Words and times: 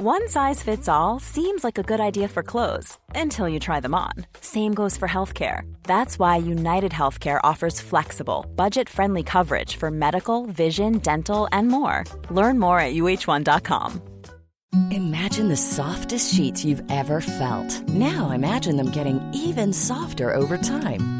One 0.00 0.28
size 0.28 0.62
fits 0.62 0.88
all 0.88 1.18
seems 1.18 1.64
like 1.64 1.76
a 1.76 1.82
good 1.82 1.98
idea 1.98 2.28
for 2.28 2.44
clothes 2.44 2.96
until 3.16 3.48
you 3.48 3.58
try 3.58 3.80
them 3.80 3.96
on. 3.96 4.12
Same 4.40 4.72
goes 4.72 4.96
for 4.96 5.08
healthcare. 5.08 5.62
That's 5.82 6.20
why 6.20 6.36
United 6.36 6.92
Healthcare 6.92 7.40
offers 7.42 7.80
flexible, 7.80 8.46
budget 8.54 8.88
friendly 8.88 9.24
coverage 9.24 9.74
for 9.74 9.90
medical, 9.90 10.46
vision, 10.46 10.98
dental, 10.98 11.48
and 11.50 11.66
more. 11.66 12.04
Learn 12.30 12.60
more 12.60 12.78
at 12.78 12.94
uh1.com. 12.94 14.00
Imagine 14.92 15.48
the 15.48 15.56
softest 15.56 16.32
sheets 16.32 16.64
you've 16.64 16.88
ever 16.88 17.20
felt. 17.20 17.88
Now 17.88 18.30
imagine 18.30 18.76
them 18.76 18.90
getting 18.90 19.18
even 19.34 19.72
softer 19.72 20.32
over 20.32 20.56
time. 20.56 21.17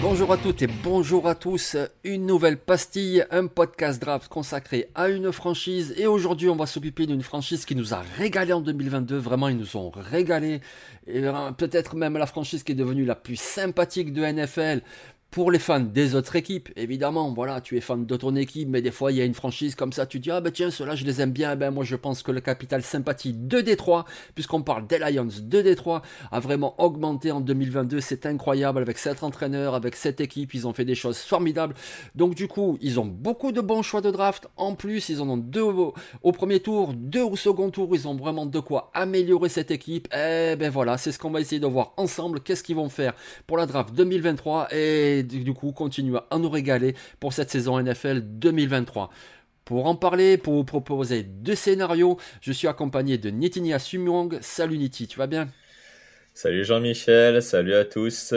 Bonjour 0.00 0.32
à 0.32 0.36
toutes 0.36 0.62
et 0.62 0.68
bonjour 0.84 1.28
à 1.28 1.34
tous, 1.34 1.76
une 2.04 2.26
nouvelle 2.26 2.58
pastille, 2.58 3.24
un 3.30 3.46
podcast 3.46 4.00
draft 4.00 4.28
consacré 4.28 4.88
à 4.94 5.08
une 5.08 5.32
franchise. 5.32 5.94
Et 5.96 6.06
aujourd'hui 6.06 6.48
on 6.48 6.56
va 6.56 6.66
s'occuper 6.66 7.06
d'une 7.06 7.22
franchise 7.22 7.64
qui 7.64 7.74
nous 7.74 7.94
a 7.94 8.02
régalé 8.18 8.52
en 8.52 8.60
2022, 8.60 9.16
vraiment 9.16 9.48
ils 9.48 9.56
nous 9.56 9.76
ont 9.76 9.90
régalé. 9.90 10.60
Euh, 11.08 11.50
peut-être 11.52 11.96
même 11.96 12.16
la 12.16 12.26
franchise 12.26 12.62
qui 12.62 12.72
est 12.72 12.76
devenue 12.76 13.04
la 13.04 13.16
plus 13.16 13.36
sympathique 13.36 14.12
de 14.12 14.22
NFL 14.22 14.82
pour 15.32 15.50
les 15.50 15.58
fans 15.58 15.80
des 15.80 16.14
autres 16.14 16.36
équipes, 16.36 16.68
évidemment, 16.76 17.32
voilà, 17.32 17.62
tu 17.62 17.78
es 17.78 17.80
fan 17.80 18.04
de 18.04 18.16
ton 18.16 18.36
équipe, 18.36 18.68
mais 18.68 18.82
des 18.82 18.90
fois 18.90 19.12
il 19.12 19.16
y 19.16 19.22
a 19.22 19.24
une 19.24 19.32
franchise 19.32 19.74
comme 19.74 19.90
ça, 19.90 20.04
tu 20.04 20.20
dis 20.20 20.30
ah 20.30 20.42
ben 20.42 20.52
tiens, 20.52 20.70
ceux-là 20.70 20.94
je 20.94 21.06
les 21.06 21.22
aime 21.22 21.32
bien, 21.32 21.56
ben 21.56 21.70
moi 21.70 21.84
je 21.84 21.96
pense 21.96 22.22
que 22.22 22.30
le 22.30 22.42
capital 22.42 22.82
sympathie 22.82 23.32
de 23.32 23.62
Détroit, 23.62 24.04
puisqu'on 24.34 24.60
parle 24.60 24.86
des 24.86 24.98
Lions 24.98 25.26
de 25.40 25.62
Détroit, 25.62 26.02
a 26.30 26.38
vraiment 26.38 26.74
augmenté 26.78 27.32
en 27.32 27.40
2022, 27.40 28.02
c'est 28.02 28.26
incroyable 28.26 28.80
avec 28.80 28.98
cet 28.98 29.22
entraîneur, 29.22 29.74
avec 29.74 29.96
cette 29.96 30.20
équipe, 30.20 30.52
ils 30.52 30.66
ont 30.66 30.74
fait 30.74 30.84
des 30.84 30.94
choses 30.94 31.16
formidables. 31.16 31.74
Donc 32.14 32.34
du 32.34 32.46
coup, 32.46 32.76
ils 32.82 33.00
ont 33.00 33.06
beaucoup 33.06 33.52
de 33.52 33.62
bons 33.62 33.80
choix 33.80 34.02
de 34.02 34.10
draft, 34.10 34.48
en 34.58 34.74
plus 34.74 35.08
ils 35.08 35.22
en 35.22 35.30
ont 35.30 35.38
deux 35.38 35.62
au, 35.62 35.94
au 36.22 36.32
premier 36.32 36.60
tour, 36.60 36.92
deux 36.92 37.22
au 37.22 37.36
second 37.36 37.70
tour, 37.70 37.88
ils 37.94 38.06
ont 38.06 38.16
vraiment 38.16 38.44
de 38.44 38.60
quoi 38.60 38.90
améliorer 38.92 39.48
cette 39.48 39.70
équipe. 39.70 40.08
Et 40.12 40.56
ben 40.56 40.68
voilà, 40.70 40.98
c'est 40.98 41.10
ce 41.10 41.18
qu'on 41.18 41.30
va 41.30 41.40
essayer 41.40 41.58
de 41.60 41.66
voir 41.66 41.94
ensemble, 41.96 42.40
qu'est-ce 42.40 42.62
qu'ils 42.62 42.76
vont 42.76 42.90
faire 42.90 43.14
pour 43.46 43.56
la 43.56 43.64
draft 43.64 43.94
2023 43.94 44.68
et 44.74 45.21
du 45.22 45.54
coup 45.54 45.72
continue 45.72 46.16
à 46.30 46.38
nous 46.38 46.50
régaler 46.50 46.94
pour 47.20 47.32
cette 47.32 47.50
saison 47.50 47.80
NFL 47.80 48.20
2023. 48.22 49.10
Pour 49.64 49.86
en 49.86 49.94
parler, 49.94 50.38
pour 50.38 50.54
vous 50.54 50.64
proposer 50.64 51.22
deux 51.22 51.54
scénarios, 51.54 52.18
je 52.40 52.52
suis 52.52 52.66
accompagné 52.66 53.16
de 53.16 53.30
Nitinia 53.30 53.78
Sumyong. 53.78 54.38
Salut 54.40 54.76
Niti, 54.76 55.06
tu 55.06 55.18
vas 55.18 55.28
bien? 55.28 55.48
Salut 56.34 56.64
Jean-Michel, 56.64 57.42
salut 57.42 57.74
à 57.74 57.84
tous. 57.84 58.34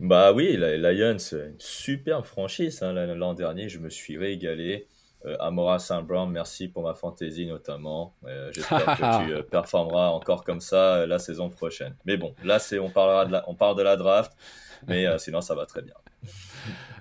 Bah 0.00 0.32
oui, 0.32 0.56
Lions, 0.56 1.18
une 1.18 1.54
super 1.58 2.26
franchise. 2.26 2.82
Hein, 2.82 2.92
l'an 3.14 3.34
dernier, 3.34 3.68
je 3.68 3.78
me 3.78 3.90
suis 3.90 4.16
régalé. 4.16 4.88
Euh, 5.26 5.36
Amora 5.38 5.78
Saint-Brown, 5.78 6.30
merci 6.30 6.68
pour 6.68 6.82
ma 6.82 6.94
fantaisie 6.94 7.46
notamment. 7.46 8.14
Euh, 8.26 8.50
j'espère 8.52 8.86
que 8.86 9.24
tu 9.26 9.32
euh, 9.34 9.42
performeras 9.42 10.08
encore 10.08 10.44
comme 10.44 10.60
ça 10.60 11.06
la 11.06 11.18
saison 11.18 11.50
prochaine. 11.50 11.94
Mais 12.06 12.16
bon, 12.16 12.34
là, 12.42 12.58
on 12.80 12.88
parlera 12.88 13.26
de 13.26 13.36
on 13.46 13.54
parle 13.54 13.76
de 13.76 13.82
la 13.82 13.96
draft, 13.96 14.32
mais 14.88 15.06
sinon 15.18 15.42
ça 15.42 15.54
va 15.54 15.66
très 15.66 15.82
bien. 15.82 15.94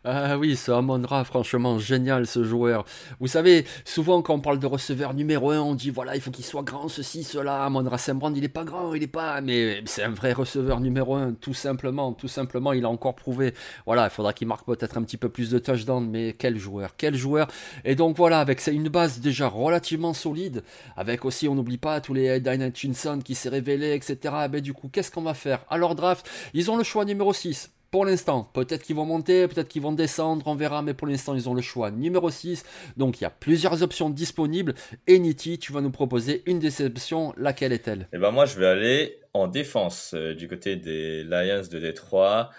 Ah 0.06 0.38
oui, 0.38 0.56
ce 0.56 0.72
Amon-Ra, 0.72 1.25
franchement, 1.25 1.78
génial 1.78 2.25
ce 2.25 2.44
joueur. 2.46 2.85
Vous 3.19 3.28
savez, 3.28 3.66
souvent 3.84 4.22
quand 4.22 4.35
on 4.35 4.40
parle 4.40 4.59
de 4.59 4.66
receveur 4.66 5.13
numéro 5.13 5.52
1, 5.52 5.59
on 5.59 5.75
dit 5.75 5.90
voilà, 5.90 6.16
il 6.16 6.22
faut 6.22 6.31
qu'il 6.31 6.46
soit 6.46 6.63
grand, 6.63 6.88
ceci, 6.88 7.25
cela. 7.25 7.66
Amon-Ra 7.66 7.97
Saint-Brand, 7.97 8.35
il 8.35 8.44
est 8.44 8.47
pas 8.47 8.63
grand, 8.63 8.94
il 8.94 9.03
est 9.03 9.08
pas. 9.08 9.41
Mais 9.41 9.84
c'est 9.85 10.03
un 10.03 10.12
vrai 10.12 10.31
receveur 10.31 10.79
numéro 10.79 11.16
1, 11.16 11.34
tout 11.34 11.53
simplement. 11.53 12.13
Tout 12.13 12.29
simplement, 12.29 12.72
il 12.72 12.85
a 12.85 12.90
encore 12.90 13.16
prouvé. 13.16 13.53
Voilà, 13.85 14.06
il 14.06 14.09
faudra 14.09 14.31
qu'il 14.31 14.47
marque 14.47 14.66
peut-être 14.66 14.97
un 14.97 15.03
petit 15.03 15.18
peu 15.18 15.28
plus 15.28 15.50
de 15.50 15.59
touchdowns, 15.59 16.09
mais 16.09 16.34
quel 16.34 16.58
joueur, 16.58 16.96
quel 16.96 17.16
joueur. 17.16 17.50
Et 17.84 17.96
donc 17.96 18.16
voilà, 18.16 18.40
avec 18.40 18.66
une 18.68 18.88
base 18.88 19.19
déjà 19.19 19.50
relativement 19.50 20.13
solide, 20.13 20.63
avec 20.96 21.25
aussi, 21.25 21.50
on 21.50 21.56
n'oublie 21.56 21.78
pas 21.78 22.00
tous 22.00 22.13
les 22.13 22.40
Dyna 22.40 22.68
Hutchinson 22.68 23.19
qui 23.19 23.35
s'est 23.35 23.50
révélé, 23.50 23.94
etc. 23.96 24.18
Ben, 24.50 24.62
du 24.62 24.72
coup, 24.72 24.88
qu'est-ce 24.88 25.12
qu'on 25.12 25.24
va 25.24 25.34
faire? 25.34 25.66
Alors, 25.69 25.96
draft, 25.96 26.25
ils 26.53 26.72
ont 26.72 26.78
le 26.78 26.84
choix 26.84 27.03
numéro 27.03 27.34
6 27.34 27.69
pour 27.91 28.05
l'instant, 28.05 28.44
peut-être 28.53 28.83
qu'ils 28.83 28.95
vont 28.95 29.05
monter, 29.05 29.47
peut-être 29.47 29.67
qu'ils 29.67 29.81
vont 29.81 29.91
descendre, 29.91 30.45
on 30.47 30.55
verra, 30.55 30.81
mais 30.81 30.94
pour 30.94 31.07
l'instant, 31.07 31.35
ils 31.35 31.50
ont 31.50 31.53
le 31.53 31.61
choix 31.61 31.91
numéro 31.91 32.29
6. 32.29 32.63
Donc, 32.97 33.19
il 33.19 33.23
y 33.23 33.27
a 33.27 33.29
plusieurs 33.29 33.81
options 33.81 34.09
disponibles. 34.09 34.75
Et 35.07 35.19
Niti, 35.19 35.59
tu 35.59 35.73
vas 35.73 35.81
nous 35.81 35.91
proposer 35.91 36.44
une 36.45 36.59
déception. 36.59 37.33
Laquelle 37.38 37.73
est-elle? 37.73 38.07
Eh 38.13 38.17
ben, 38.17 38.31
moi, 38.31 38.45
je 38.45 38.59
vais 38.59 38.67
aller 38.67 39.19
en 39.33 39.47
défense 39.47 40.13
euh, 40.13 40.35
du 40.35 40.47
côté 40.47 40.75
des 40.75 41.23
Lions 41.23 41.67
de 41.69 41.79
Détroit. 41.79 42.49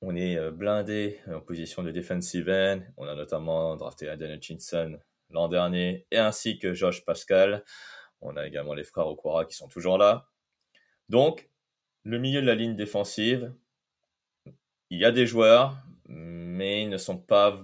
On 0.00 0.16
est 0.16 0.36
euh, 0.36 0.50
blindé 0.50 1.20
en 1.28 1.40
position 1.40 1.82
de 1.82 1.90
defensive 1.90 2.48
end. 2.48 2.80
On 2.96 3.06
a 3.06 3.14
notamment 3.14 3.76
drafté 3.76 4.08
Adam 4.08 4.26
Hutchinson 4.34 4.98
l'an 5.32 5.48
dernier, 5.48 6.06
et 6.10 6.18
ainsi 6.18 6.58
que 6.58 6.74
Josh 6.74 7.04
Pascal. 7.04 7.64
On 8.20 8.36
a 8.36 8.46
également 8.46 8.74
les 8.74 8.84
frères 8.84 9.06
Okwara 9.06 9.44
qui 9.44 9.56
sont 9.56 9.68
toujours 9.68 9.98
là. 9.98 10.28
Donc, 11.08 11.50
le 12.04 12.18
milieu 12.18 12.40
de 12.40 12.46
la 12.46 12.54
ligne 12.54 12.76
défensive, 12.76 13.52
il 14.92 14.98
y 14.98 15.06
a 15.06 15.10
des 15.10 15.26
joueurs, 15.26 15.78
mais 16.06 16.82
ils 16.82 16.90
ne 16.90 16.98
sont 16.98 17.16
pas 17.16 17.58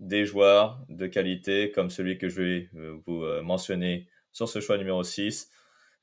des 0.00 0.24
joueurs 0.24 0.84
de 0.88 1.06
qualité 1.06 1.70
comme 1.70 1.90
celui 1.90 2.18
que 2.18 2.28
je 2.28 2.42
vais 2.42 2.70
euh, 2.74 2.98
vous 3.06 3.22
euh, 3.22 3.40
mentionner 3.40 4.08
sur 4.32 4.48
ce 4.48 4.60
choix 4.60 4.76
numéro 4.76 5.04
6, 5.04 5.48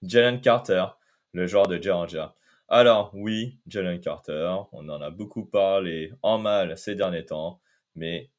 Jalen 0.03 0.40
Carter, 0.40 0.85
le 1.34 1.47
joueur 1.47 1.68
de 1.68 1.81
Georgia. 1.81 2.34
Alors 2.69 3.12
oui, 3.13 3.59
Jalen 3.68 4.00
Carter, 4.00 4.56
on 4.72 4.88
en 4.88 5.01
a 5.01 5.09
beaucoup 5.09 5.46
parlé 5.46 6.13
en 6.22 6.38
mal 6.38 6.78
ces 6.78 6.95
derniers 6.95 7.25
temps, 7.25 7.59
mais 7.95 8.31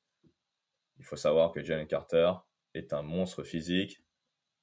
il 0.98 1.04
faut 1.04 1.16
savoir 1.16 1.52
que 1.52 1.62
Jalen 1.62 1.86
Carter 1.86 2.32
est 2.72 2.94
un 2.94 3.02
monstre 3.02 3.42
physique 3.42 4.02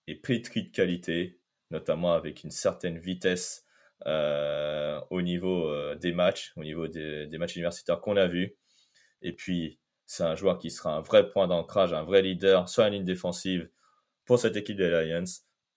et 0.07 0.15
pétri 0.15 0.63
de 0.63 0.71
qualité, 0.71 1.39
notamment 1.69 2.13
avec 2.13 2.43
une 2.43 2.49
certaine 2.49 2.97
vitesse 2.97 3.67
au 4.05 5.21
niveau 5.21 5.67
euh, 5.67 5.95
des 5.95 6.13
matchs, 6.13 6.53
au 6.55 6.63
niveau 6.63 6.87
des, 6.87 7.27
matchs 7.37 7.55
universitaires 7.55 7.99
qu'on 7.99 8.17
a 8.17 8.27
vus. 8.27 8.55
Et 9.21 9.33
puis, 9.33 9.79
c'est 10.05 10.23
un 10.23 10.35
joueur 10.35 10.57
qui 10.57 10.71
sera 10.71 10.95
un 10.95 11.01
vrai 11.01 11.29
point 11.29 11.47
d'ancrage, 11.47 11.93
un 11.93 12.03
vrai 12.03 12.21
leader 12.21 12.67
sur 12.67 12.81
la 12.83 12.89
ligne 12.89 13.03
défensive 13.03 13.69
pour 14.25 14.39
cette 14.39 14.55
équipe 14.55 14.77
des 14.77 14.89
Lions. 14.89 15.23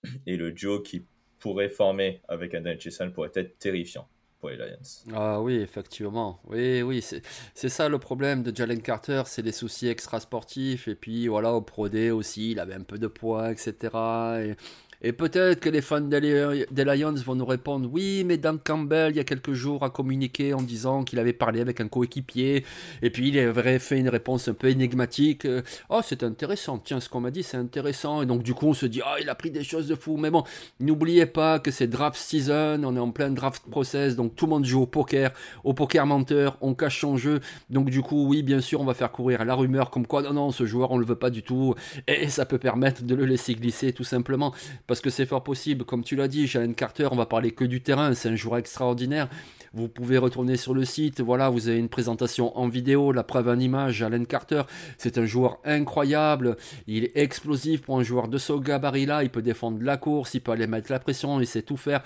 Et 0.26 0.36
le 0.36 0.52
duo 0.52 0.80
qui 0.80 1.06
pourrait 1.38 1.68
former 1.68 2.22
avec 2.28 2.54
Adam 2.54 2.78
Chisholm 2.78 3.12
pourrait 3.12 3.32
être 3.34 3.58
terrifiant. 3.58 4.08
pour 4.40 4.50
les 4.50 4.56
Lions. 4.56 5.12
Ah 5.12 5.40
oui, 5.42 5.56
effectivement. 5.56 6.40
Oui, 6.44 6.82
oui, 6.82 7.02
c'est 7.02 7.68
ça 7.68 7.88
le 7.88 7.98
problème 7.98 8.42
de 8.42 8.54
Jalen 8.54 8.80
Carter, 8.80 9.22
c'est 9.26 9.42
les 9.42 9.52
soucis 9.52 9.88
extra-sportifs. 9.88 10.88
Et 10.88 10.94
puis 10.94 11.28
voilà, 11.28 11.52
au 11.52 11.60
Pro 11.60 11.88
aussi, 11.88 12.52
il 12.52 12.60
avait 12.60 12.74
un 12.74 12.82
peu 12.82 12.98
de 12.98 13.08
poids, 13.08 13.52
etc. 13.52 13.74
Et 14.42 14.54
et 15.06 15.12
peut-être 15.12 15.60
que 15.60 15.68
les 15.68 15.82
fans 15.82 16.00
des 16.00 16.20
Lions 16.84 17.14
vont 17.26 17.34
nous 17.34 17.44
répondre 17.44 17.90
oui, 17.92 18.24
mais 18.24 18.38
Dan 18.38 18.58
Campbell, 18.58 19.12
il 19.12 19.16
y 19.16 19.20
a 19.20 19.24
quelques 19.24 19.52
jours, 19.52 19.84
a 19.84 19.90
communiqué 19.90 20.54
en 20.54 20.62
disant 20.62 21.04
qu'il 21.04 21.18
avait 21.18 21.34
parlé 21.34 21.60
avec 21.60 21.82
un 21.82 21.88
coéquipier, 21.88 22.64
et 23.02 23.10
puis 23.10 23.28
il 23.28 23.38
avait 23.38 23.78
fait 23.78 23.98
une 23.98 24.08
réponse 24.08 24.48
un 24.48 24.54
peu 24.54 24.68
énigmatique. 24.68 25.46
Oh, 25.90 26.00
c'est 26.02 26.22
intéressant, 26.22 26.78
tiens, 26.78 27.00
ce 27.00 27.10
qu'on 27.10 27.20
m'a 27.20 27.30
dit, 27.30 27.42
c'est 27.42 27.58
intéressant. 27.58 28.22
Et 28.22 28.26
donc, 28.26 28.42
du 28.42 28.54
coup, 28.54 28.66
on 28.66 28.72
se 28.72 28.86
dit, 28.86 29.02
oh, 29.04 29.16
il 29.20 29.28
a 29.28 29.34
pris 29.34 29.50
des 29.50 29.62
choses 29.62 29.88
de 29.88 29.94
fou. 29.94 30.16
Mais 30.16 30.30
bon, 30.30 30.42
n'oubliez 30.80 31.26
pas 31.26 31.58
que 31.58 31.70
c'est 31.70 31.86
draft 31.86 32.16
season, 32.16 32.82
on 32.82 32.96
est 32.96 33.00
en 33.00 33.10
plein 33.10 33.28
draft 33.28 33.62
process, 33.70 34.16
donc 34.16 34.34
tout 34.36 34.46
le 34.46 34.50
monde 34.50 34.64
joue 34.64 34.80
au 34.80 34.86
poker, 34.86 35.32
au 35.64 35.74
poker 35.74 36.06
menteur, 36.06 36.56
on 36.62 36.72
cache 36.72 37.02
son 37.02 37.18
jeu. 37.18 37.40
Donc, 37.68 37.90
du 37.90 38.00
coup, 38.00 38.26
oui, 38.26 38.42
bien 38.42 38.62
sûr, 38.62 38.80
on 38.80 38.86
va 38.86 38.94
faire 38.94 39.12
courir 39.12 39.44
la 39.44 39.54
rumeur 39.54 39.90
comme 39.90 40.06
quoi, 40.06 40.22
non, 40.22 40.32
non, 40.32 40.50
ce 40.50 40.64
joueur, 40.64 40.92
on 40.92 40.96
le 40.96 41.04
veut 41.04 41.14
pas 41.14 41.28
du 41.28 41.42
tout, 41.42 41.74
et 42.08 42.30
ça 42.30 42.46
peut 42.46 42.58
permettre 42.58 43.02
de 43.02 43.14
le 43.14 43.26
laisser 43.26 43.54
glisser 43.54 43.92
tout 43.92 44.02
simplement 44.02 44.54
que 45.00 45.10
c'est 45.10 45.26
fort 45.26 45.42
possible. 45.42 45.84
Comme 45.84 46.04
tu 46.04 46.16
l'as 46.16 46.28
dit, 46.28 46.46
Jalen 46.46 46.74
Carter, 46.74 47.08
on 47.10 47.16
va 47.16 47.26
parler 47.26 47.50
que 47.50 47.64
du 47.64 47.80
terrain, 47.80 48.14
c'est 48.14 48.28
un 48.28 48.36
joueur 48.36 48.58
extraordinaire. 48.58 49.28
Vous 49.72 49.88
pouvez 49.88 50.18
retourner 50.18 50.56
sur 50.56 50.72
le 50.72 50.84
site, 50.84 51.20
voilà, 51.20 51.48
vous 51.50 51.68
avez 51.68 51.78
une 51.78 51.88
présentation 51.88 52.56
en 52.56 52.68
vidéo, 52.68 53.10
la 53.10 53.24
preuve 53.24 53.48
en 53.48 53.58
image, 53.58 53.94
Jalen 53.94 54.24
Carter, 54.24 54.62
c'est 54.98 55.18
un 55.18 55.26
joueur 55.26 55.58
incroyable, 55.64 56.56
il 56.86 57.04
est 57.04 57.16
explosif 57.16 57.82
pour 57.82 57.98
un 57.98 58.04
joueur 58.04 58.28
de 58.28 58.38
ce 58.38 58.52
gabarit-là, 58.52 59.24
il 59.24 59.30
peut 59.30 59.42
défendre 59.42 59.82
la 59.82 59.96
course, 59.96 60.34
il 60.34 60.40
peut 60.42 60.52
aller 60.52 60.68
mettre 60.68 60.92
la 60.92 61.00
pression, 61.00 61.40
il 61.40 61.46
sait 61.48 61.62
tout 61.62 61.76
faire. 61.76 62.04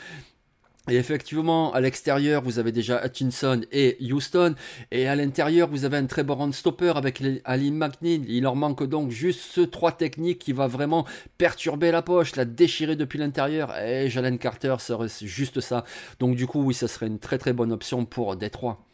Et 0.90 0.96
effectivement, 0.96 1.72
à 1.74 1.80
l'extérieur, 1.80 2.42
vous 2.42 2.58
avez 2.58 2.72
déjà 2.72 3.04
Hutchinson 3.04 3.60
et 3.72 3.98
Houston. 4.00 4.54
Et 4.90 5.06
à 5.06 5.14
l'intérieur, 5.14 5.68
vous 5.68 5.84
avez 5.84 5.98
un 5.98 6.06
très 6.06 6.24
bon 6.24 6.36
run 6.36 6.52
stopper 6.52 6.92
avec 6.96 7.22
Ali 7.44 7.70
McNeil. 7.70 8.24
Il 8.28 8.42
leur 8.42 8.56
manque 8.56 8.84
donc 8.84 9.10
juste 9.10 9.40
ce 9.40 9.60
3 9.60 9.92
techniques 9.92 10.38
qui 10.38 10.52
va 10.52 10.66
vraiment 10.66 11.04
perturber 11.36 11.90
la 11.90 12.00
poche, 12.02 12.36
la 12.36 12.46
déchirer 12.46 12.96
depuis 12.96 13.18
l'intérieur. 13.18 13.76
Et 13.78 14.08
Jalen 14.08 14.38
Carter 14.38 14.76
serait 14.78 15.08
juste 15.20 15.60
ça. 15.60 15.84
Donc 16.20 16.36
du 16.36 16.46
coup, 16.46 16.62
oui, 16.62 16.74
ce 16.74 16.86
serait 16.86 17.06
une 17.06 17.18
très 17.18 17.38
très 17.38 17.52
bonne 17.52 17.72
option 17.72 18.04
pour 18.06 18.36
Détroit. 18.36 18.87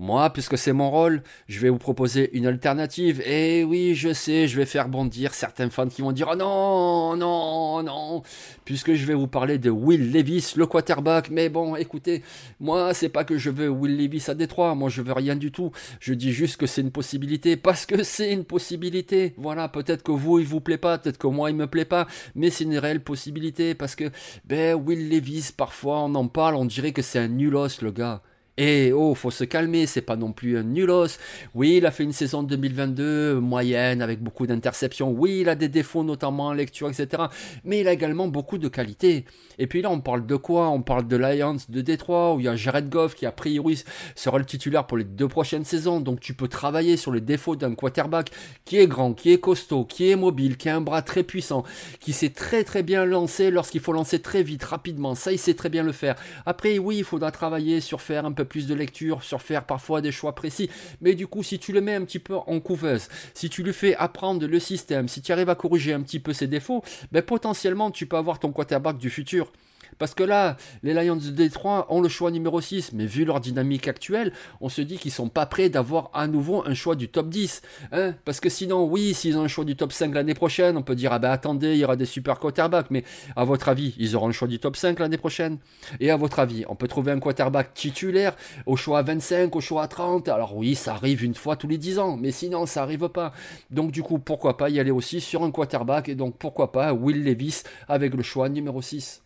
Moi, 0.00 0.30
puisque 0.30 0.56
c'est 0.56 0.72
mon 0.72 0.92
rôle, 0.92 1.24
je 1.48 1.58
vais 1.58 1.70
vous 1.70 1.78
proposer 1.78 2.30
une 2.36 2.46
alternative. 2.46 3.20
Et 3.26 3.64
oui, 3.64 3.96
je 3.96 4.12
sais, 4.12 4.46
je 4.46 4.56
vais 4.56 4.64
faire 4.64 4.88
bondir 4.88 5.34
certains 5.34 5.70
fans 5.70 5.88
qui 5.88 6.02
vont 6.02 6.12
dire 6.12 6.28
oh 6.32 6.36
non, 6.36 7.16
non, 7.16 7.82
non, 7.82 8.22
puisque 8.64 8.94
je 8.94 9.04
vais 9.06 9.14
vous 9.14 9.26
parler 9.26 9.58
de 9.58 9.70
Will 9.70 10.12
Levis, 10.12 10.54
le 10.56 10.66
quarterback. 10.66 11.30
Mais 11.30 11.48
bon, 11.48 11.74
écoutez, 11.74 12.22
moi, 12.60 12.94
c'est 12.94 13.08
pas 13.08 13.24
que 13.24 13.38
je 13.38 13.50
veux 13.50 13.68
Will 13.68 13.96
Levis 13.96 14.24
à 14.28 14.34
Détroit. 14.34 14.76
Moi, 14.76 14.88
je 14.88 15.02
veux 15.02 15.12
rien 15.12 15.34
du 15.34 15.50
tout. 15.50 15.72
Je 15.98 16.14
dis 16.14 16.32
juste 16.32 16.58
que 16.58 16.66
c'est 16.66 16.82
une 16.82 16.92
possibilité 16.92 17.56
parce 17.56 17.84
que 17.84 18.04
c'est 18.04 18.32
une 18.32 18.44
possibilité. 18.44 19.34
Voilà, 19.36 19.68
peut-être 19.68 20.04
que 20.04 20.12
vous, 20.12 20.38
il 20.38 20.46
vous 20.46 20.60
plaît 20.60 20.78
pas, 20.78 20.98
peut-être 20.98 21.18
que 21.18 21.26
moi, 21.26 21.50
il 21.50 21.56
me 21.56 21.66
plaît 21.66 21.84
pas, 21.84 22.06
mais 22.36 22.50
c'est 22.50 22.62
une 22.62 22.78
réelle 22.78 23.02
possibilité 23.02 23.74
parce 23.74 23.96
que, 23.96 24.12
ben, 24.44 24.76
Will 24.76 25.08
Levis, 25.08 25.50
parfois, 25.56 26.04
on 26.04 26.14
en 26.14 26.28
parle, 26.28 26.54
on 26.54 26.66
dirait 26.66 26.92
que 26.92 27.02
c'est 27.02 27.18
un 27.18 27.26
nulos, 27.26 27.82
le 27.82 27.90
gars. 27.90 28.22
Et 28.60 28.92
oh, 28.92 29.14
faut 29.14 29.30
se 29.30 29.44
calmer, 29.44 29.86
c'est 29.86 30.02
pas 30.02 30.16
non 30.16 30.32
plus 30.32 30.58
un 30.58 30.64
nulos. 30.64 31.06
Oui, 31.54 31.76
il 31.76 31.86
a 31.86 31.92
fait 31.92 32.02
une 32.02 32.12
saison 32.12 32.42
2022 32.42 33.38
moyenne 33.38 34.02
avec 34.02 34.20
beaucoup 34.20 34.48
d'interceptions. 34.48 35.12
Oui, 35.12 35.42
il 35.42 35.48
a 35.48 35.54
des 35.54 35.68
défauts, 35.68 36.02
notamment 36.02 36.46
en 36.46 36.52
lecture, 36.52 36.88
etc. 36.88 37.22
Mais 37.62 37.82
il 37.82 37.86
a 37.86 37.92
également 37.92 38.26
beaucoup 38.26 38.58
de 38.58 38.66
qualités. 38.66 39.26
Et 39.60 39.68
puis 39.68 39.80
là, 39.80 39.90
on 39.90 40.00
parle 40.00 40.26
de 40.26 40.34
quoi? 40.34 40.70
On 40.70 40.82
parle 40.82 41.06
de 41.06 41.16
Lions 41.16 41.58
de 41.68 41.80
Détroit, 41.82 42.34
où 42.34 42.40
il 42.40 42.46
y 42.46 42.48
a 42.48 42.56
Jared 42.56 42.88
Goff 42.88 43.14
qui, 43.14 43.26
a 43.26 43.32
priori, 43.32 43.84
sera 44.16 44.38
le 44.38 44.44
titulaire 44.44 44.88
pour 44.88 44.96
les 44.96 45.04
deux 45.04 45.28
prochaines 45.28 45.64
saisons. 45.64 46.00
Donc 46.00 46.18
tu 46.18 46.34
peux 46.34 46.48
travailler 46.48 46.96
sur 46.96 47.12
les 47.12 47.20
défauts 47.20 47.54
d'un 47.54 47.76
quarterback 47.76 48.32
qui 48.64 48.78
est 48.78 48.88
grand, 48.88 49.14
qui 49.14 49.32
est 49.32 49.38
costaud, 49.38 49.84
qui 49.84 50.10
est 50.10 50.16
mobile, 50.16 50.56
qui 50.56 50.68
a 50.68 50.74
un 50.74 50.80
bras 50.80 51.02
très 51.02 51.22
puissant, 51.22 51.62
qui 52.00 52.12
sait 52.12 52.30
très 52.30 52.64
très 52.64 52.82
bien 52.82 53.04
lancer 53.04 53.52
lorsqu'il 53.52 53.80
faut 53.80 53.92
lancer 53.92 54.18
très 54.18 54.42
vite, 54.42 54.64
rapidement. 54.64 55.14
Ça, 55.14 55.30
il 55.30 55.38
sait 55.38 55.54
très 55.54 55.68
bien 55.68 55.84
le 55.84 55.92
faire. 55.92 56.16
Après, 56.44 56.80
oui, 56.80 56.96
il 56.98 57.04
faudra 57.04 57.30
travailler 57.30 57.80
sur 57.80 58.00
faire 58.00 58.26
un 58.26 58.32
peu 58.32 58.47
plus 58.48 58.66
de 58.66 58.74
lecture, 58.74 59.22
sur 59.22 59.42
faire 59.42 59.64
parfois 59.64 60.00
des 60.00 60.12
choix 60.12 60.34
précis. 60.34 60.70
Mais 61.00 61.14
du 61.14 61.26
coup, 61.26 61.42
si 61.42 61.58
tu 61.58 61.72
le 61.72 61.80
mets 61.80 61.94
un 61.94 62.04
petit 62.04 62.18
peu 62.18 62.34
en 62.34 62.60
couveuse, 62.60 63.08
si 63.34 63.48
tu 63.48 63.62
lui 63.62 63.72
fais 63.72 63.94
apprendre 63.96 64.44
le 64.46 64.60
système, 64.60 65.08
si 65.08 65.22
tu 65.22 65.32
arrives 65.32 65.50
à 65.50 65.54
corriger 65.54 65.92
un 65.92 66.02
petit 66.02 66.18
peu 66.18 66.32
ses 66.32 66.46
défauts, 66.46 66.82
ben 67.12 67.22
potentiellement 67.22 67.90
tu 67.90 68.06
peux 68.06 68.16
avoir 68.16 68.38
ton 68.40 68.50
quarterback 68.52 68.98
du 68.98 69.10
futur. 69.10 69.52
Parce 69.98 70.14
que 70.14 70.22
là, 70.22 70.56
les 70.82 70.94
Lions 70.94 71.16
de 71.16 71.30
Détroit 71.30 71.86
ont 71.90 72.00
le 72.00 72.08
choix 72.08 72.30
numéro 72.30 72.60
6, 72.60 72.92
mais 72.92 73.06
vu 73.06 73.24
leur 73.24 73.40
dynamique 73.40 73.88
actuelle, 73.88 74.32
on 74.60 74.68
se 74.68 74.80
dit 74.82 74.98
qu'ils 74.98 75.12
sont 75.12 75.28
pas 75.28 75.46
prêts 75.46 75.68
d'avoir 75.68 76.10
à 76.14 76.26
nouveau 76.26 76.62
un 76.66 76.74
choix 76.74 76.94
du 76.94 77.08
top 77.08 77.28
10. 77.28 77.62
Hein 77.92 78.14
Parce 78.24 78.40
que 78.40 78.48
sinon, 78.48 78.84
oui, 78.84 79.14
s'ils 79.14 79.36
ont 79.36 79.42
un 79.42 79.48
choix 79.48 79.64
du 79.64 79.76
top 79.76 79.92
5 79.92 80.14
l'année 80.14 80.34
prochaine, 80.34 80.76
on 80.76 80.82
peut 80.82 80.94
dire, 80.94 81.12
ah 81.12 81.18
ben 81.18 81.30
attendez, 81.30 81.72
il 81.72 81.78
y 81.78 81.84
aura 81.84 81.96
des 81.96 82.06
super 82.06 82.38
quarterbacks, 82.38 82.90
mais 82.90 83.04
à 83.36 83.44
votre 83.44 83.68
avis, 83.68 83.94
ils 83.98 84.16
auront 84.16 84.26
le 84.26 84.32
choix 84.32 84.48
du 84.48 84.58
top 84.58 84.76
5 84.76 84.98
l'année 84.98 85.18
prochaine? 85.18 85.58
Et 86.00 86.10
à 86.10 86.16
votre 86.16 86.38
avis, 86.38 86.64
on 86.68 86.74
peut 86.74 86.88
trouver 86.88 87.12
un 87.12 87.20
quarterback 87.20 87.74
titulaire 87.74 88.36
au 88.66 88.76
choix 88.76 89.02
25, 89.02 89.54
au 89.54 89.60
choix 89.60 89.88
30 89.88 90.28
Alors 90.28 90.56
oui, 90.56 90.74
ça 90.74 90.94
arrive 90.94 91.24
une 91.24 91.34
fois 91.34 91.56
tous 91.56 91.68
les 91.68 91.78
10 91.78 91.98
ans, 91.98 92.16
mais 92.16 92.30
sinon, 92.30 92.66
ça 92.66 92.82
arrive 92.82 93.08
pas. 93.08 93.32
Donc 93.70 93.90
du 93.90 94.02
coup, 94.02 94.18
pourquoi 94.18 94.56
pas 94.56 94.70
y 94.70 94.80
aller 94.80 94.90
aussi 94.90 95.20
sur 95.20 95.42
un 95.42 95.50
quarterback, 95.50 96.08
et 96.08 96.14
donc 96.14 96.36
pourquoi 96.38 96.72
pas 96.72 96.92
Will 96.92 97.24
Levis 97.24 97.62
avec 97.88 98.14
le 98.14 98.22
choix 98.22 98.48
numéro 98.48 98.82
6 98.82 99.22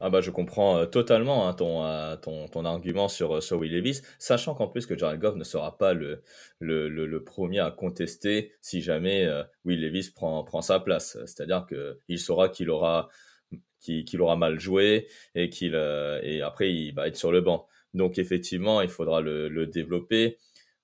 ah 0.00 0.10
bah 0.10 0.20
je 0.20 0.30
comprends 0.30 0.78
euh, 0.78 0.86
totalement 0.86 1.48
hein, 1.48 1.54
ton, 1.54 1.84
euh, 1.84 2.16
ton, 2.16 2.48
ton, 2.48 2.64
argument 2.64 3.08
sur, 3.08 3.36
euh, 3.36 3.40
sur 3.40 3.58
Will 3.58 3.72
Levis, 3.72 4.02
sachant 4.18 4.54
qu'en 4.54 4.66
plus 4.68 4.86
que 4.86 4.98
Jared 4.98 5.20
Goff 5.20 5.36
ne 5.36 5.44
sera 5.44 5.78
pas 5.78 5.94
le, 5.94 6.22
le, 6.58 6.88
le, 6.88 7.24
premier 7.24 7.60
à 7.60 7.70
contester 7.70 8.52
si 8.60 8.82
jamais 8.82 9.28
Will 9.64 9.80
Levis 9.80 10.10
prend, 10.14 10.42
prend 10.44 10.62
sa 10.62 10.80
place. 10.80 11.16
C'est-à-dire 11.26 11.66
qu'il 11.66 12.18
saura 12.18 12.48
qu'il 12.48 12.70
aura, 12.70 13.08
qu'il 13.80 14.20
aura 14.20 14.36
mal 14.36 14.58
joué 14.58 15.08
et, 15.34 15.48
qu'il 15.48 15.74
et 15.74 16.42
après 16.42 16.72
il 16.72 16.92
va 16.92 17.08
être 17.08 17.16
sur 17.16 17.32
le 17.32 17.40
banc. 17.40 17.66
Donc 17.94 18.18
effectivement, 18.18 18.80
il 18.80 18.88
faudra 18.88 19.20
le, 19.20 19.48
le 19.48 19.66
développer. 19.66 20.38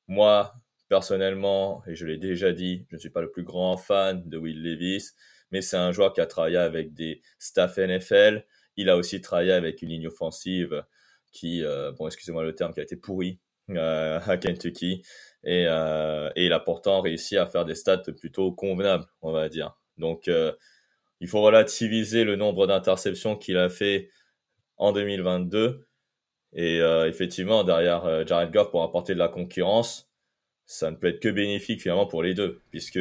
Moi, 0.09 0.55
personnellement, 0.89 1.83
et 1.87 1.95
je 1.95 2.07
l'ai 2.07 2.19
déjà 2.19 2.53
dit, 2.53 2.87
je 2.91 2.97
ne 2.97 3.01
suis 3.01 3.11
pas 3.11 3.23
le 3.23 3.31
plus 3.31 3.45
grand 3.45 3.77
fan 3.77 4.23
de 4.29 4.39
Will 4.39 4.62
Levis, 4.62 5.11
mais 5.51 5.62
c'est 5.62 5.77
un 5.77 5.93
joueur 5.93 6.12
qui 6.12 6.21
a 6.21 6.27
travaillé 6.27 6.57
avec 6.57 6.95
des 6.95 7.23
staff 7.39 7.79
NFL 7.79 8.45
il 8.76 8.88
a 8.88 8.96
aussi 8.96 9.20
travaillé 9.20 9.52
avec 9.52 9.82
une 9.82 9.90
ligne 9.90 10.06
offensive 10.06 10.84
qui, 11.32 11.64
euh, 11.64 11.93
bon, 11.93 12.06
excusez-moi 12.06 12.43
le 12.43 12.55
terme, 12.55 12.72
qui 12.72 12.81
a 12.81 12.82
été 12.82 12.96
pourrie 12.96 13.38
euh, 13.70 14.20
à 14.26 14.37
Kentucky. 14.37 15.02
Et, 15.44 15.67
euh, 15.69 16.31
et, 16.37 16.46
il 16.46 16.52
a 16.52 16.61
pourtant 16.61 17.00
réussi 17.00 17.37
à 17.37 17.46
faire 17.46 17.64
des 17.64 17.75
stats 17.75 18.02
plutôt 18.19 18.52
convenables, 18.52 19.06
on 19.22 19.32
va 19.32 19.49
dire. 19.49 19.76
Donc, 19.96 20.31
il 21.20 21.28
faut 21.28 21.43
relativiser 21.43 22.25
le 22.25 22.37
nombre 22.37 22.67
d'interceptions 22.67 23.37
qu'il 23.37 23.58
a 23.58 23.69
fait 23.69 24.11
en 24.76 24.93
2022. 24.93 25.87
Et 26.55 26.78
effectivement, 26.78 27.64
derrière 27.64 28.26
Jared 28.26 28.50
Goff 28.50 28.70
pour 28.70 28.82
apporter 28.82 29.12
de 29.14 29.19
la 29.19 29.28
concurrence, 29.28 30.11
ça 30.64 30.90
ne 30.90 30.96
peut 30.96 31.08
être 31.08 31.20
que 31.20 31.28
bénéfique 31.28 31.82
finalement 31.82 32.06
pour 32.06 32.23
les 32.23 32.32
deux, 32.32 32.62
puisque 32.70 33.00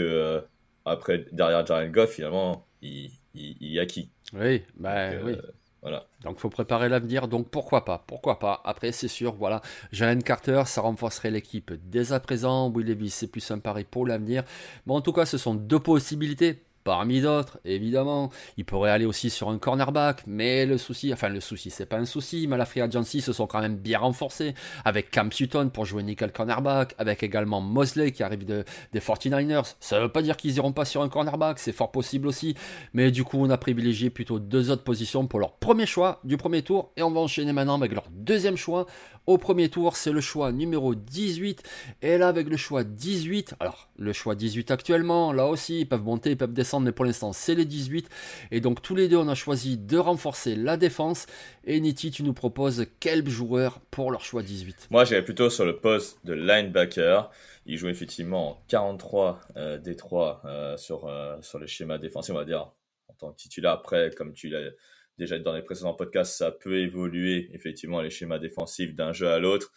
après 0.84 1.26
derrière 1.32 1.66
Jared 1.66 1.92
Goff, 1.92 2.12
finalement, 2.12 2.68
il, 2.82 3.12
il, 3.34 3.58
il 3.62 3.72
y 3.72 3.80
a 3.80 3.86
qui 3.86 4.10
Oui, 4.34 4.64
bah 4.78 5.12
oui. 5.24 5.36
Voilà. 5.82 6.08
Donc 6.24 6.40
faut 6.40 6.50
préparer 6.50 6.90
l'avenir, 6.90 7.30
donc 7.30 7.50
pourquoi 7.50 7.86
pas, 7.86 8.04
pourquoi 8.06 8.38
pas. 8.38 8.62
Après 8.66 8.92
c'est 8.92 9.08
sûr, 9.08 9.36
voilà, 9.36 9.62
Jalen 9.94 10.22
Carter, 10.22 10.64
ça 10.66 10.82
renforcerait 10.82 11.32
l'équipe 11.32 11.72
dès 11.86 12.12
à 12.12 12.20
présent. 12.20 12.70
Will 12.70 12.86
Levis, 12.86 13.12
c'est 13.12 13.28
plus 13.28 13.50
un 13.52 13.60
pari 13.60 13.86
pour 13.86 14.06
l'avenir. 14.06 14.44
Mais 14.86 14.94
en 14.94 15.02
tout 15.02 15.14
cas, 15.14 15.26
ce 15.26 15.38
sont 15.38 15.56
deux 15.56 15.80
possibilités 15.80 16.64
parmi 16.90 17.22
d'autres, 17.22 17.60
évidemment. 17.66 18.32
Il 18.58 18.66
pourrait 18.66 18.90
aller 18.90 19.06
aussi 19.06 19.30
sur 19.30 19.50
un 19.50 19.60
cornerback, 19.60 20.24
mais 20.26 20.66
le 20.66 20.80
souci, 20.80 21.14
enfin 21.14 21.30
le 21.30 21.40
souci, 21.40 21.70
c'est 21.70 21.86
pas 21.86 21.98
un 21.98 22.06
souci, 22.06 22.48
mais 22.48 22.58
la 22.58 22.66
free 22.66 22.82
agency 22.82 23.22
se 23.22 23.32
sont 23.32 23.46
quand 23.46 23.62
même 23.62 23.76
bien 23.76 24.00
renforcés, 24.00 24.56
avec 24.86 25.12
Cam 25.12 25.32
Sutton 25.32 25.70
pour 25.72 25.86
jouer 25.86 26.02
nickel 26.02 26.32
cornerback, 26.32 26.96
avec 26.98 27.22
également 27.22 27.62
Mosley 27.62 28.12
qui 28.12 28.24
arrive 28.24 28.44
de, 28.44 28.66
des 28.92 29.00
49ers. 29.00 29.76
Ça 29.80 30.00
veut 30.00 30.10
pas 30.10 30.24
dire 30.24 30.36
qu'ils 30.36 30.56
iront 30.56 30.72
pas 30.72 30.84
sur 30.84 31.04
un 31.04 31.10
cornerback, 31.10 31.60
c'est 31.60 31.74
fort 31.74 31.92
possible 31.92 32.28
aussi, 32.28 32.56
mais 32.94 33.12
du 33.12 33.24
coup 33.24 33.38
on 33.38 33.52
a 33.52 33.58
privilégié 33.60 34.10
plutôt 34.10 34.40
deux 34.40 34.72
autres 34.72 34.84
positions 34.84 35.28
pour 35.28 35.40
leur 35.40 35.58
premier 35.58 35.86
choix 35.86 36.20
du 36.24 36.38
premier 36.38 36.64
tour, 36.64 36.92
et 36.98 37.04
on 37.04 37.12
va 37.12 37.20
enchaîner 37.20 37.54
maintenant 37.54 37.76
avec 37.76 37.94
leur 37.94 38.06
deuxième 38.10 38.58
choix. 38.58 38.88
Au 39.28 39.38
premier 39.38 39.70
tour, 39.70 39.96
c'est 39.96 40.12
le 40.12 40.22
choix 40.22 40.52
numéro 40.52 40.96
18, 40.96 41.62
et 42.02 42.18
là 42.18 42.30
avec 42.30 42.50
le 42.50 42.58
choix 42.58 42.84
18, 42.84 43.54
alors 43.60 43.90
le 43.96 44.12
choix 44.12 44.34
18 44.34 44.72
actuellement, 44.72 45.32
là 45.32 45.46
aussi 45.46 45.82
ils 45.82 45.86
peuvent 45.88 46.04
monter, 46.04 46.32
ils 46.32 46.38
peuvent 46.38 46.52
descendre 46.52 46.79
mais 46.86 46.92
pour 46.92 47.06
l'instant 47.06 47.34
c'est 47.34 47.56
les 47.56 47.66
18. 47.66 48.10
Et 48.52 48.62
donc 48.62 48.82
tous 48.82 48.96
les 48.96 49.08
deux 49.08 49.18
on 49.18 49.28
a 49.28 49.36
choisi 49.36 49.78
de 49.78 49.98
renforcer 49.98 50.56
la 50.56 50.78
défense. 50.78 51.26
Et 51.66 51.80
Niti, 51.80 52.12
tu 52.12 52.24
nous 52.24 52.34
proposes 52.34 52.86
quel 53.00 53.28
joueur 53.30 53.80
pour 53.92 54.12
leur 54.12 54.24
choix 54.24 54.44
18 54.44 54.88
Moi 54.92 55.06
j'irais 55.06 55.24
plutôt 55.24 55.50
sur 55.50 55.66
le 55.66 55.78
poste 55.78 56.20
de 56.26 56.34
linebacker. 56.34 57.30
Il 57.66 57.78
joue 57.78 57.90
effectivement 57.90 58.52
en 58.52 58.64
43 58.68 59.42
euh, 59.58 59.78
des 59.78 59.96
3 59.96 60.42
euh, 60.46 60.78
sur, 60.78 61.08
euh, 61.08 61.40
sur 61.42 61.60
les 61.60 61.68
schémas 61.68 61.98
défensifs, 61.98 62.34
on 62.34 62.38
va 62.38 62.46
dire, 62.46 62.72
en 63.08 63.14
tant 63.14 63.32
que 63.32 63.38
titulaire. 63.38 63.72
Après, 63.72 64.10
comme 64.18 64.34
tu 64.34 64.50
l'as 64.50 64.72
déjà 65.18 65.38
dit 65.38 65.44
dans 65.44 65.54
les 65.54 65.62
précédents 65.62 65.94
podcasts, 65.94 66.36
ça 66.36 66.52
peut 66.52 66.80
évoluer 66.80 67.50
effectivement 67.54 68.02
les 68.02 68.10
schémas 68.10 68.40
défensifs 68.40 68.96
d'un 68.96 69.14
jeu 69.14 69.28
à 69.28 69.38
l'autre. 69.38 69.72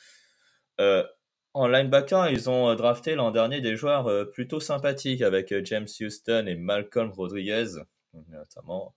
En 1.54 1.66
linebacker, 1.66 2.30
ils 2.30 2.48
ont 2.48 2.70
euh, 2.70 2.76
drafté 2.76 3.14
l'an 3.14 3.30
dernier 3.30 3.60
des 3.60 3.76
joueurs 3.76 4.06
euh, 4.06 4.24
plutôt 4.24 4.58
sympathiques 4.58 5.20
avec 5.20 5.52
euh, 5.52 5.60
James 5.64 5.88
Houston 6.00 6.46
et 6.46 6.54
Malcolm 6.54 7.10
Rodriguez, 7.10 7.66
notamment. 8.28 8.94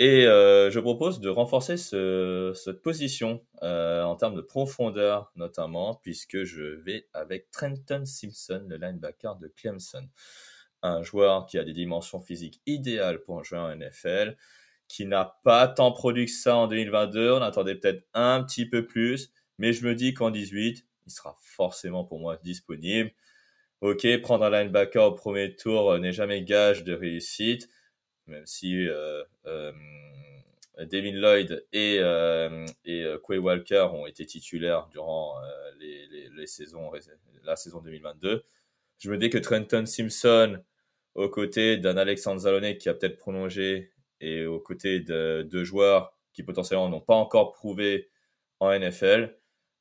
Et 0.00 0.26
je 0.26 0.78
propose 0.78 1.18
de 1.18 1.28
renforcer 1.28 1.76
cette 1.76 2.82
position 2.82 3.44
en 3.60 4.14
termes 4.14 4.36
de 4.36 4.40
profondeur, 4.40 5.32
notamment, 5.34 5.96
puisque 5.96 6.44
je 6.44 6.62
vais 6.62 7.08
avec 7.14 7.50
Trenton 7.50 8.04
Simpson, 8.04 8.64
le 8.68 8.76
linebacker 8.76 9.34
de 9.38 9.48
Clemson. 9.48 10.08
Un 10.82 11.02
joueur 11.02 11.46
qui 11.46 11.58
a 11.58 11.64
des 11.64 11.72
dimensions 11.72 12.20
physiques 12.20 12.60
idéales 12.66 13.24
pour 13.24 13.42
jouer 13.42 13.58
en 13.58 13.74
NFL, 13.74 14.36
qui 14.86 15.04
n'a 15.04 15.40
pas 15.42 15.66
tant 15.66 15.90
produit 15.90 16.26
que 16.26 16.30
ça 16.30 16.54
en 16.56 16.68
2022. 16.68 17.32
On 17.32 17.42
attendait 17.42 17.74
peut-être 17.74 18.06
un 18.14 18.44
petit 18.44 18.66
peu 18.66 18.86
plus, 18.86 19.32
mais 19.58 19.72
je 19.72 19.84
me 19.84 19.96
dis 19.96 20.14
qu'en 20.14 20.30
18, 20.30 20.86
il 21.08 21.10
sera 21.10 21.36
forcément 21.40 22.04
pour 22.04 22.20
moi 22.20 22.38
disponible. 22.42 23.10
Ok, 23.80 24.06
prendre 24.22 24.44
un 24.44 24.50
linebacker 24.50 25.04
au 25.04 25.12
premier 25.12 25.54
tour 25.54 25.92
euh, 25.92 25.98
n'est 25.98 26.12
jamais 26.12 26.42
gage 26.42 26.84
de 26.84 26.92
réussite, 26.94 27.68
même 28.26 28.44
si 28.46 28.88
euh, 28.88 29.22
euh, 29.46 29.72
Devin 30.78 31.12
Lloyd 31.12 31.64
et, 31.72 31.96
et 32.84 33.06
Quay 33.24 33.38
Walker 33.38 33.88
ont 33.92 34.06
été 34.06 34.26
titulaires 34.26 34.88
durant 34.92 35.34
les, 35.80 36.46
saisons, 36.46 36.92
la 37.42 37.56
saison 37.56 37.80
2022. 37.80 38.44
Je 38.98 39.10
me 39.10 39.18
dis 39.18 39.30
que 39.30 39.38
Trenton 39.38 39.86
Simpson, 39.86 40.62
aux 41.14 41.28
côtés 41.28 41.78
d'un 41.78 41.96
Alexandre 41.96 42.40
Zalonek 42.40 42.78
qui 42.78 42.88
a 42.88 42.94
peut-être 42.94 43.16
prolongé, 43.16 43.92
et 44.20 44.46
aux 44.46 44.60
côtés 44.60 45.00
de 45.00 45.46
deux 45.48 45.64
joueurs 45.64 46.16
qui 46.32 46.42
potentiellement 46.42 46.88
n'ont 46.88 47.00
pas 47.00 47.14
encore 47.14 47.52
prouvé 47.52 48.08
en 48.60 48.76
NFL. 48.76 49.37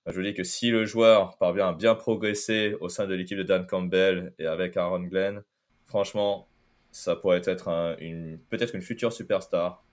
Je 0.07 0.13
vous 0.13 0.21
dis 0.21 0.33
que 0.33 0.43
si 0.43 0.69
le 0.71 0.85
joueur 0.85 1.37
parvient 1.37 1.67
à 1.69 1.73
bien 1.73 1.93
progresser 1.93 2.75
au 2.79 2.87
sein 2.87 3.07
de 3.07 3.13
l'équipe 3.13 3.37
de 3.37 3.43
Dan 3.43 3.67
Campbell 3.67 4.33
et 4.39 4.45
avec 4.45 4.77
Aaron 4.77 5.01
Glenn, 5.01 5.43
franchement, 5.85 6.47
ça 6.91 7.17
pourrait 7.17 7.41
être 7.43 7.97
une, 7.99 8.39
peut-être 8.49 8.73
une 8.73 8.81
future 8.81 9.11
superstar 9.11 9.83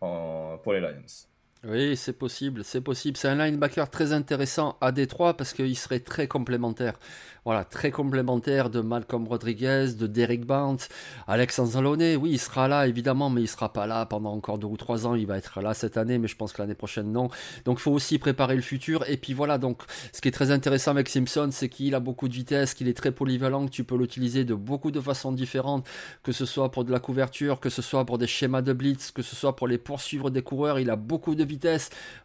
pour 0.00 0.72
les 0.72 0.80
Lions. 0.80 1.29
Oui, 1.62 1.94
c'est 1.94 2.14
possible, 2.14 2.64
c'est 2.64 2.80
possible. 2.80 3.18
C'est 3.18 3.28
un 3.28 3.34
linebacker 3.34 3.90
très 3.90 4.14
intéressant 4.14 4.78
à 4.80 4.92
Détroit 4.92 5.36
parce 5.36 5.52
qu'il 5.52 5.76
serait 5.76 6.00
très 6.00 6.26
complémentaire. 6.26 6.98
Voilà, 7.44 7.64
très 7.64 7.90
complémentaire 7.90 8.70
de 8.70 8.80
Malcolm 8.80 9.26
Rodriguez, 9.26 9.88
de 9.98 10.06
Derek 10.06 10.46
Barnes, 10.46 10.78
Alex 11.26 11.58
Anzalone. 11.58 12.16
Oui, 12.16 12.30
il 12.32 12.38
sera 12.38 12.66
là 12.66 12.86
évidemment, 12.86 13.28
mais 13.28 13.42
il 13.42 13.46
sera 13.46 13.72
pas 13.72 13.86
là 13.86 14.06
pendant 14.06 14.32
encore 14.32 14.58
deux 14.58 14.68
ou 14.68 14.76
trois 14.78 15.06
ans. 15.06 15.14
Il 15.14 15.26
va 15.26 15.36
être 15.36 15.60
là 15.60 15.74
cette 15.74 15.98
année, 15.98 16.18
mais 16.18 16.28
je 16.28 16.36
pense 16.36 16.52
que 16.54 16.62
l'année 16.62 16.74
prochaine 16.74 17.12
non. 17.12 17.28
Donc, 17.66 17.78
il 17.78 17.82
faut 17.82 17.92
aussi 17.92 18.18
préparer 18.18 18.56
le 18.56 18.62
futur. 18.62 19.04
Et 19.08 19.18
puis 19.18 19.34
voilà, 19.34 19.58
donc 19.58 19.82
ce 20.12 20.22
qui 20.22 20.28
est 20.28 20.32
très 20.32 20.50
intéressant 20.50 20.92
avec 20.92 21.10
Simpson, 21.10 21.48
c'est 21.52 21.68
qu'il 21.68 21.94
a 21.94 22.00
beaucoup 22.00 22.28
de 22.28 22.34
vitesse, 22.34 22.72
qu'il 22.72 22.88
est 22.88 22.96
très 22.96 23.12
polyvalent, 23.12 23.66
que 23.66 23.70
tu 23.70 23.84
peux 23.84 23.96
l'utiliser 23.96 24.44
de 24.44 24.54
beaucoup 24.54 24.90
de 24.90 25.00
façons 25.00 25.32
différentes, 25.32 25.86
que 26.22 26.32
ce 26.32 26.46
soit 26.46 26.70
pour 26.70 26.84
de 26.84 26.92
la 26.92 27.00
couverture, 27.00 27.60
que 27.60 27.68
ce 27.70 27.82
soit 27.82 28.06
pour 28.06 28.16
des 28.16 28.26
schémas 28.26 28.62
de 28.62 28.72
blitz, 28.72 29.10
que 29.10 29.22
ce 29.22 29.36
soit 29.36 29.56
pour 29.56 29.68
les 29.68 29.78
poursuivre 29.78 30.30
des 30.30 30.42
coureurs. 30.42 30.78
Il 30.78 30.88
a 30.88 30.96
beaucoup 30.96 31.34
de 31.34 31.49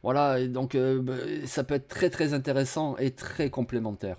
Voilà, 0.04 0.46
donc 0.48 0.76
euh, 0.76 1.02
bah, 1.02 1.14
ça 1.46 1.64
peut 1.64 1.76
être 1.76 1.88
très 1.88 2.10
très 2.10 2.34
intéressant 2.34 2.98
et 2.98 3.12
très 3.12 3.50
complémentaire. 3.50 4.18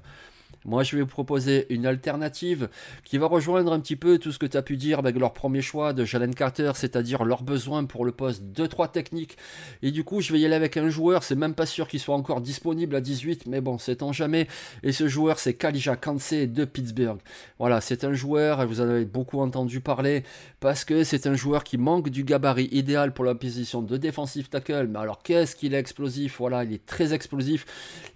Moi, 0.67 0.83
je 0.83 0.97
vais 0.97 1.03
vous 1.03 1.09
proposer 1.09 1.73
une 1.73 1.87
alternative 1.87 2.69
qui 3.05 3.19
va 3.19 3.27
rejoindre 3.27 3.73
un 3.73 3.79
petit 3.79 3.95
peu 3.95 4.19
tout 4.19 4.33
ce 4.33 4.39
que 4.41 4.47
tu 4.47 4.57
as 4.57 4.63
pu 4.63 4.77
dire 4.77 4.99
avec 4.99 5.17
leur 5.17 5.33
premier 5.33 5.63
choix 5.63 5.93
de 5.93 6.05
Jalen 6.05 6.35
Carter, 6.35 6.73
c'est-à-dire 6.75 7.25
leurs 7.25 7.45
besoins 7.45 7.85
pour 7.85 8.05
le 8.05 8.11
poste 8.11 8.43
2-3 8.43 8.91
techniques. 8.91 9.37
Et 9.83 9.93
du 9.93 10.03
coup, 10.03 10.21
je 10.21 10.33
vais 10.33 10.41
y 10.41 10.45
aller 10.45 10.57
avec 10.57 10.77
un 10.77 10.89
joueur, 10.89 11.23
c'est 11.23 11.37
même 11.37 11.55
pas 11.55 11.67
sûr 11.67 11.87
qu'il 11.87 12.01
soit 12.01 12.17
encore 12.17 12.41
disponible 12.41 12.97
à 12.97 13.01
18, 13.01 13.47
mais 13.47 13.61
bon, 13.61 13.79
c'est 13.79 14.03
en 14.03 14.13
jamais. 14.13 14.49
Et 14.83 14.91
ce 14.91 15.07
joueur, 15.07 15.39
c'est 15.39 15.55
Kalija 15.55 15.95
Kansé 15.95 16.49
de 16.49 16.65
Pittsburgh. 16.65 17.21
Voilà, 17.61 17.81
c'est 17.81 18.03
un 18.03 18.13
joueur, 18.13 18.67
vous 18.67 18.81
en 18.81 18.89
avez 18.89 19.05
beaucoup 19.05 19.39
entendu 19.39 19.81
parler, 19.81 20.25
parce 20.59 20.85
que 20.85 21.05
c'est 21.05 21.29
un 21.29 21.35
joueur 21.35 21.63
qui 21.63 21.79
manque 21.79 22.09
du 22.09 22.25
gabarit 22.25 22.69
idéal 22.73 23.15
pour 23.15 23.25
la 23.25 23.37
position 23.37 23.83
de 23.83 23.97
défensif 23.97 24.51
tackle. 24.51 24.89
Mais 24.91 24.99
alors, 24.99 25.23
qu'est-ce 25.23 25.55
qu'il 25.55 25.75
est 25.75 25.79
explosif? 25.79 26.39
Voilà, 26.41 26.65
il 26.65 26.73
est 26.73 26.85
très 26.87 27.15
explosif, 27.15 27.67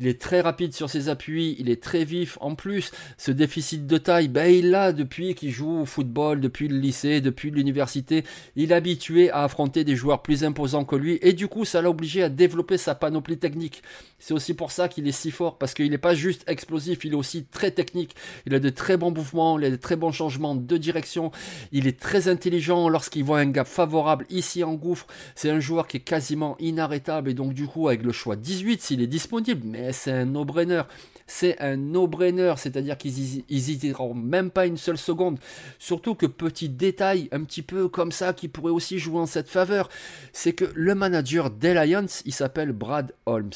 il 0.00 0.08
est 0.08 0.20
très 0.20 0.40
rapide 0.40 0.74
sur 0.74 0.90
ses 0.90 1.08
appuis, 1.08 1.54
il 1.60 1.70
est 1.70 1.80
très 1.80 2.04
vif 2.04 2.38
en 2.40 2.54
plus, 2.54 2.90
ce 3.18 3.30
déficit 3.30 3.86
de 3.86 3.98
taille, 3.98 4.28
ben, 4.28 4.52
il 4.52 4.70
l'a 4.70 4.92
depuis 4.92 5.34
qu'il 5.34 5.50
joue 5.50 5.80
au 5.80 5.86
football, 5.86 6.40
depuis 6.40 6.68
le 6.68 6.78
lycée, 6.78 7.20
depuis 7.20 7.50
l'université. 7.50 8.24
Il 8.56 8.72
est 8.72 8.74
habitué 8.74 9.30
à 9.30 9.44
affronter 9.44 9.84
des 9.84 9.96
joueurs 9.96 10.22
plus 10.22 10.44
imposants 10.44 10.84
que 10.84 10.96
lui 10.96 11.18
et 11.22 11.32
du 11.32 11.48
coup, 11.48 11.64
ça 11.64 11.82
l'a 11.82 11.90
obligé 11.90 12.22
à 12.22 12.28
développer 12.28 12.78
sa 12.78 12.94
panoplie 12.94 13.38
technique. 13.38 13.82
C'est 14.18 14.34
aussi 14.34 14.54
pour 14.54 14.70
ça 14.70 14.88
qu'il 14.88 15.06
est 15.08 15.12
si 15.12 15.30
fort 15.30 15.58
parce 15.58 15.74
qu'il 15.74 15.90
n'est 15.90 15.98
pas 15.98 16.14
juste 16.14 16.44
explosif, 16.46 17.04
il 17.04 17.12
est 17.12 17.16
aussi 17.16 17.44
très 17.44 17.70
technique. 17.70 18.14
Il 18.46 18.54
a 18.54 18.58
de 18.58 18.68
très 18.68 18.96
bons 18.96 19.10
mouvements, 19.10 19.58
il 19.58 19.64
a 19.64 19.70
de 19.70 19.76
très 19.76 19.96
bons 19.96 20.12
changements 20.12 20.54
de 20.54 20.76
direction. 20.76 21.30
Il 21.72 21.86
est 21.86 21.98
très 21.98 22.28
intelligent 22.28 22.88
lorsqu'il 22.88 23.24
voit 23.24 23.38
un 23.38 23.50
gap 23.50 23.66
favorable 23.66 24.26
ici 24.30 24.64
en 24.64 24.74
gouffre. 24.74 25.06
C'est 25.34 25.50
un 25.50 25.60
joueur 25.60 25.86
qui 25.86 25.98
est 25.98 26.00
quasiment 26.00 26.56
inarrêtable 26.58 27.30
et 27.30 27.34
donc 27.34 27.54
du 27.54 27.66
coup 27.66 27.88
avec 27.88 28.02
le 28.02 28.12
choix 28.12 28.36
18 28.36 28.82
s'il 28.82 29.02
est 29.02 29.06
disponible, 29.06 29.62
mais 29.64 29.92
c'est 29.92 30.12
un 30.12 30.24
no-brainer 30.26 30.82
c'est 31.30 31.60
un 31.60 31.76
no-brainer, 31.76 32.54
c'est-à-dire 32.56 32.98
qu'ils 32.98 33.44
n'hésiteront 33.48 34.14
même 34.14 34.50
pas 34.50 34.66
une 34.66 34.76
seule 34.76 34.98
seconde. 34.98 35.38
Surtout 35.78 36.16
que 36.16 36.26
petit 36.26 36.68
détail, 36.68 37.28
un 37.30 37.44
petit 37.44 37.62
peu 37.62 37.88
comme 37.88 38.10
ça, 38.10 38.32
qui 38.32 38.48
pourrait 38.48 38.72
aussi 38.72 38.98
jouer 38.98 39.20
en 39.20 39.26
cette 39.26 39.48
faveur, 39.48 39.88
c'est 40.32 40.52
que 40.52 40.64
le 40.74 40.94
manager 40.96 41.50
des 41.50 41.72
Lions, 41.72 42.06
il 42.24 42.34
s'appelle 42.34 42.72
Brad 42.72 43.14
Holmes. 43.26 43.52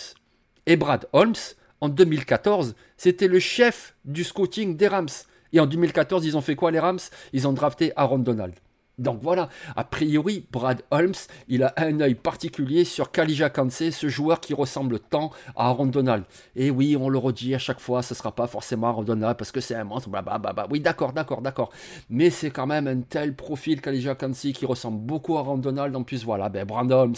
Et 0.67 0.77
Brad 0.77 1.09
Holmes, 1.13 1.35
en 1.81 1.89
2014, 1.89 2.77
c'était 2.97 3.29
le 3.29 3.41
chef 3.41 3.97
du 4.05 4.23
scouting 4.23 4.77
des 4.77 4.89
Rams. 4.89 5.09
Et 5.53 5.59
en 5.59 5.67
2014, 5.67 6.25
ils 6.25 6.37
ont 6.37 6.41
fait 6.41 6.55
quoi 6.55 6.71
les 6.71 6.79
Rams? 6.79 7.01
Ils 7.33 7.49
ont 7.49 7.53
drafté 7.53 7.93
Aaron 7.97 8.21
Donald. 8.21 8.55
Donc 8.99 9.19
voilà, 9.23 9.49
a 9.75 9.83
priori, 9.83 10.47
Brad 10.53 10.83
Holmes, 10.93 11.15
il 11.49 11.65
a 11.65 11.75
un 11.77 12.01
œil 12.01 12.15
particulier 12.15 12.85
sur 12.85 13.11
Kalija 13.11 13.51
Kansé, 13.51 13.91
ce 13.91 14.09
joueur 14.09 14.41
qui 14.41 14.55
ressemble 14.55 15.01
tant 15.01 15.31
à 15.57 15.67
Aaron 15.67 15.87
Donald. 15.87 16.25
Et 16.55 16.71
oui, 16.71 16.97
on 16.99 17.09
le 17.09 17.19
redit 17.19 17.55
à 17.55 17.59
chaque 17.59 17.81
fois, 17.81 18.03
ce 18.03 18.15
ne 18.15 18.17
sera 18.17 18.33
pas 18.33 18.47
forcément 18.47 18.89
Aaron 18.89 19.03
Donald 19.03 19.37
parce 19.37 19.51
que 19.51 19.61
c'est 19.61 19.75
un 19.75 19.85
monstre, 19.85 20.09
blablabla. 20.11 20.69
Oui, 20.71 20.79
d'accord, 20.79 21.13
d'accord, 21.13 21.43
d'accord. 21.43 21.73
Mais 22.09 22.31
c'est 22.31 22.51
quand 22.51 22.67
même 22.67 22.87
un 22.87 23.01
tel 23.01 23.35
profil 23.35 23.81
Kalija 23.81 24.15
Kansé 24.15 24.53
qui 24.53 24.65
ressemble 24.65 25.01
beaucoup 25.01 25.37
à 25.37 25.41
Aaron 25.41 25.59
Donald. 25.59 25.95
En 25.97 26.05
plus, 26.05 26.25
voilà, 26.25 26.49
ben 26.49 26.65
Brad 26.65 26.91
Holmes 26.93 27.17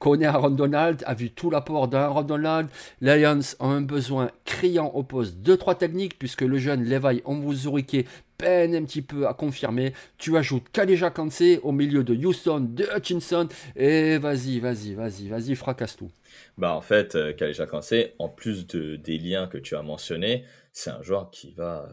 connaît 0.00 0.26
Aaron 0.26 0.50
Donald, 0.50 1.04
a 1.06 1.14
vu 1.14 1.30
tout 1.30 1.50
l'apport 1.50 1.86
d'Aaron 1.86 2.22
Donald. 2.22 2.70
Lions 3.02 3.40
ont 3.60 3.70
un 3.70 3.82
besoin 3.82 4.30
criant 4.46 4.86
au 4.86 5.02
poste 5.02 5.36
2-3 5.44 5.76
techniques 5.76 6.18
puisque 6.18 6.40
le 6.40 6.56
jeune 6.56 6.82
Levi 6.82 7.20
Ombuzurike 7.26 8.06
peine 8.40 8.74
un 8.74 8.84
petit 8.84 9.02
peu 9.02 9.26
à 9.26 9.34
confirmer. 9.34 9.92
Tu 10.18 10.36
ajoutes 10.36 10.68
Kaleja 10.72 11.10
Kansé 11.10 11.60
au 11.62 11.72
milieu 11.72 12.02
de 12.02 12.14
Houston, 12.14 12.60
de 12.60 12.86
Hutchinson, 12.96 13.48
et 13.76 14.18
vas-y, 14.18 14.60
vas-y, 14.60 14.94
vas-y, 14.94 15.28
vas-y, 15.28 15.54
fracasse 15.54 15.96
tout. 15.96 16.10
Bah 16.56 16.74
en 16.74 16.80
fait, 16.80 17.14
euh, 17.14 17.32
Kaleja 17.32 17.66
Kansé, 17.66 18.14
en 18.18 18.28
plus 18.28 18.66
de, 18.66 18.96
des 18.96 19.18
liens 19.18 19.46
que 19.46 19.58
tu 19.58 19.76
as 19.76 19.82
mentionnés, 19.82 20.44
c'est 20.72 20.90
un 20.90 21.02
joueur 21.02 21.30
qui 21.30 21.52
va 21.52 21.88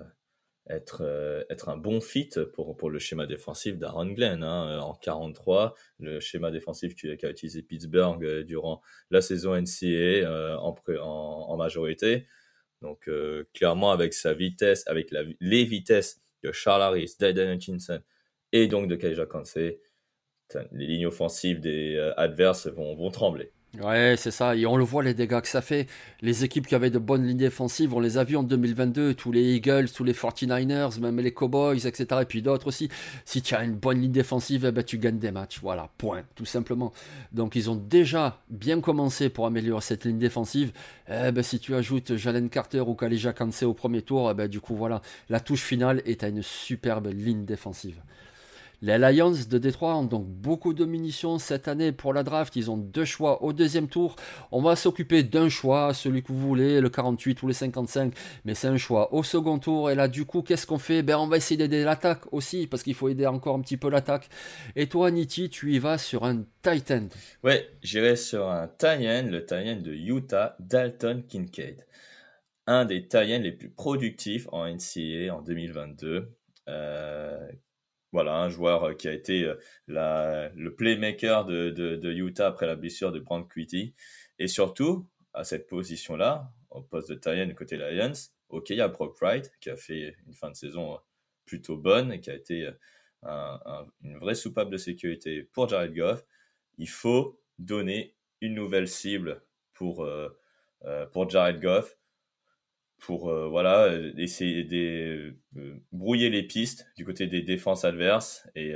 être, 0.70 1.02
euh, 1.04 1.44
être 1.50 1.70
un 1.70 1.78
bon 1.78 2.02
fit 2.02 2.30
pour, 2.54 2.76
pour 2.78 2.90
le 2.90 3.00
schéma 3.00 3.26
défensif 3.26 3.78
d'Aaron 3.78 4.08
Glenn. 4.08 4.44
Hein. 4.44 4.80
En 4.80 4.94
43, 4.94 5.76
le 6.00 6.20
schéma 6.20 6.52
défensif 6.52 6.96
qu'a 6.96 7.30
utilisé 7.30 7.62
Pittsburgh 7.62 8.24
euh, 8.24 8.44
durant 8.44 8.82
la 9.10 9.22
saison 9.22 9.56
NCAA 9.56 10.28
en, 10.60 10.76
en, 11.02 11.58
majorité. 11.58 12.28
Donc 12.84 13.10
clairement 13.56 13.92
avec 13.92 14.14
sa 14.14 14.36
vitesse, 14.36 14.84
avec 14.86 15.12
les 15.40 15.64
vitesses 15.66 16.22
de 16.44 16.52
Charles 16.52 16.82
Harris, 16.82 17.16
d'Aiden 17.20 17.56
Hutchinson 17.56 18.02
et 18.52 18.68
donc 18.68 18.88
de 18.88 18.96
Kaija 18.96 19.26
Kansé, 19.26 19.82
les 20.72 20.88
lignes 20.88 21.08
offensives 21.08 21.60
des 21.60 21.96
euh, 21.96 22.14
adverses 22.18 22.68
vont, 22.68 22.96
vont 22.96 23.12
trembler. 23.12 23.52
Ouais, 23.76 24.16
c'est 24.18 24.32
ça. 24.32 24.56
Et 24.56 24.66
on 24.66 24.76
le 24.76 24.84
voit, 24.84 25.04
les 25.04 25.14
dégâts 25.14 25.40
que 25.42 25.48
ça 25.48 25.62
fait. 25.62 25.88
Les 26.22 26.44
équipes 26.44 26.66
qui 26.66 26.74
avaient 26.74 26.90
de 26.90 26.98
bonnes 26.98 27.28
lignes 27.28 27.38
défensives, 27.38 27.94
on 27.94 28.00
les 28.00 28.18
a 28.18 28.24
vues 28.24 28.38
en 28.38 28.44
2022. 28.44 29.14
Tous 29.14 29.32
les 29.32 29.56
Eagles, 29.56 29.90
tous 29.94 30.04
les 30.04 30.14
49ers, 30.14 31.00
même 31.00 31.20
les 31.20 31.32
Cowboys, 31.32 31.86
etc. 31.86 32.06
Et 32.22 32.26
puis 32.26 32.42
d'autres 32.42 32.68
aussi. 32.68 32.90
Si 33.24 33.42
tu 33.42 33.54
as 33.54 33.64
une 33.64 33.76
bonne 33.76 34.02
ligne 34.02 34.12
défensive, 34.12 34.66
eh 34.66 34.72
ben, 34.72 34.84
tu 34.84 34.98
gagnes 34.98 35.20
des 35.20 35.32
matchs. 35.32 35.60
Voilà, 35.62 35.90
point, 35.98 36.24
tout 36.36 36.46
simplement. 36.46 36.92
Donc, 37.34 37.56
ils 37.56 37.70
ont 37.70 37.76
déjà 37.76 38.40
bien 38.50 38.82
commencé 38.82 39.30
pour 39.30 39.46
améliorer 39.46 39.82
cette 39.82 40.06
ligne 40.06 40.18
défensive. 40.18 40.72
Eh 41.10 41.32
ben, 41.32 41.44
si 41.44 41.60
tu 41.60 41.76
ajoutes 41.76 42.16
Jalen 42.16 42.50
Carter 42.50 42.82
ou 42.82 42.96
Kalija 42.96 43.34
Kansé 43.34 43.66
au 43.66 43.74
premier 43.76 44.02
tour, 44.02 44.32
eh 44.32 44.34
ben, 44.34 44.48
du 44.48 44.60
coup, 44.60 44.76
voilà, 44.76 45.02
la 45.30 45.40
touche 45.40 45.62
finale 45.62 46.02
est 46.06 46.24
à 46.24 46.30
une 46.30 46.42
superbe 46.42 47.08
ligne 47.14 47.46
défensive. 47.46 48.02
Les 48.84 49.00
Lions 49.00 49.34
de 49.50 49.58
Détroit 49.58 49.96
ont 49.96 50.04
donc 50.04 50.28
beaucoup 50.28 50.76
de 50.76 50.86
munitions 50.86 51.40
cette 51.40 51.68
année 51.68 51.92
pour 51.92 52.14
la 52.14 52.22
draft. 52.22 52.56
Ils 52.56 52.70
ont 52.70 52.78
deux 52.78 53.06
choix 53.06 53.42
au 53.42 53.52
deuxième 53.52 53.88
tour. 53.88 54.16
On 54.52 54.62
va 54.62 54.76
s'occuper 54.76 55.24
d'un 55.24 55.50
choix, 55.50 55.96
celui 55.96 56.22
que 56.22 56.32
vous 56.32 56.40
voulez, 56.40 56.80
le 56.80 56.90
48 56.90 57.42
ou 57.42 57.48
le 57.48 57.54
55. 57.54 58.14
Mais 58.46 58.54
c'est 58.54 58.68
un 58.68 58.78
choix 58.78 59.14
au 59.16 59.24
second 59.24 59.58
tour. 59.58 59.90
Et 59.90 59.96
là, 59.96 60.08
du 60.08 60.26
coup, 60.26 60.44
qu'est-ce 60.44 60.68
qu'on 60.68 60.78
fait? 60.78 61.02
Ben, 61.02 61.18
on 61.18 61.28
va 61.28 61.38
essayer 61.38 61.58
d'aider 61.58 61.84
l'attaque 61.84 62.32
aussi, 62.32 62.68
parce 62.68 62.84
qu'il 62.84 62.94
faut 62.94 63.10
aider 63.10 63.26
encore 63.26 63.56
un 63.56 63.62
petit 63.62 63.78
peu 63.78 63.90
l'attaque. 63.90 64.30
Et 64.76 64.88
toi, 64.88 65.10
Niti, 65.10 65.50
tu 65.50 65.74
y 65.74 65.80
vas 65.80 65.98
sur 65.98 66.24
un 66.24 66.44
Titan. 66.62 67.08
Ouais, 67.44 67.68
j'irai 67.82 68.16
sur 68.16 68.48
un 68.48 68.68
Titan, 68.68 69.26
le 69.28 69.42
Titan 69.42 69.82
de 69.82 69.92
Utah, 69.92 70.56
Dalton 70.60 71.24
Kincaid. 71.28 71.84
Un 72.68 72.86
des 72.86 73.02
Titans 73.02 73.42
les 73.42 73.54
plus 73.54 73.70
productifs 73.70 74.48
en 74.52 74.68
NCAA 74.68 75.34
en 75.34 75.42
2022. 75.42 76.32
Euh, 76.70 77.48
voilà, 78.12 78.36
un 78.36 78.50
joueur 78.50 78.84
euh, 78.84 78.94
qui 78.94 79.08
a 79.08 79.14
été 79.14 79.44
euh, 79.44 80.50
le 80.56 80.70
playmaker 80.70 81.46
de, 81.46 81.70
de, 81.70 82.12
Utah 82.12 82.48
après 82.48 82.66
la 82.66 82.76
blessure 82.76 83.12
de 83.12 83.20
Brand 83.20 83.48
Quitty. 83.48 83.94
Et 84.40 84.48
surtout, 84.48 85.08
à 85.34 85.44
cette 85.44 85.68
position-là, 85.68 86.52
au 86.70 86.82
poste 86.82 87.10
de 87.10 87.16
Tyen 87.16 87.54
côté 87.54 87.78
Lions, 87.78 88.14
ok, 88.50 88.70
il 88.70 88.78
y 88.78 88.82
a 88.82 88.88
Brock 88.88 89.18
Wright 89.22 89.52
qui 89.60 89.70
a 89.70 89.76
fait 89.76 90.16
une 90.26 90.34
fin 90.34 90.50
de 90.50 90.56
saison 90.56 90.94
euh, 90.94 90.98
plutôt 91.46 91.78
bonne 91.78 92.12
et 92.12 92.20
qui 92.20 92.30
a 92.30 92.36
été 92.36 92.70
une 93.24 94.18
vraie 94.20 94.36
soupape 94.36 94.70
de 94.70 94.78
sécurité 94.78 95.44
pour 95.44 95.70
Jared 95.70 95.94
Goff. 95.94 96.26
Il 96.78 96.90
faut 96.90 97.42
donner 97.58 98.16
une 98.42 98.54
nouvelle 98.54 98.90
cible 98.90 99.42
pour, 99.74 100.08
pour 101.14 101.30
Jared 101.30 101.62
Goff 101.62 101.98
pour 103.00 103.30
euh, 103.30 103.48
voilà 103.48 103.84
euh, 103.86 104.12
essayer 104.18 104.64
de 104.64 105.36
euh, 105.58 105.76
brouiller 105.92 106.30
les 106.30 106.44
pistes 106.44 106.88
du 106.96 107.06
côté 107.06 107.28
des 107.28 107.42
défenses 107.42 107.86
adverses 107.86 108.48
et 108.56 108.74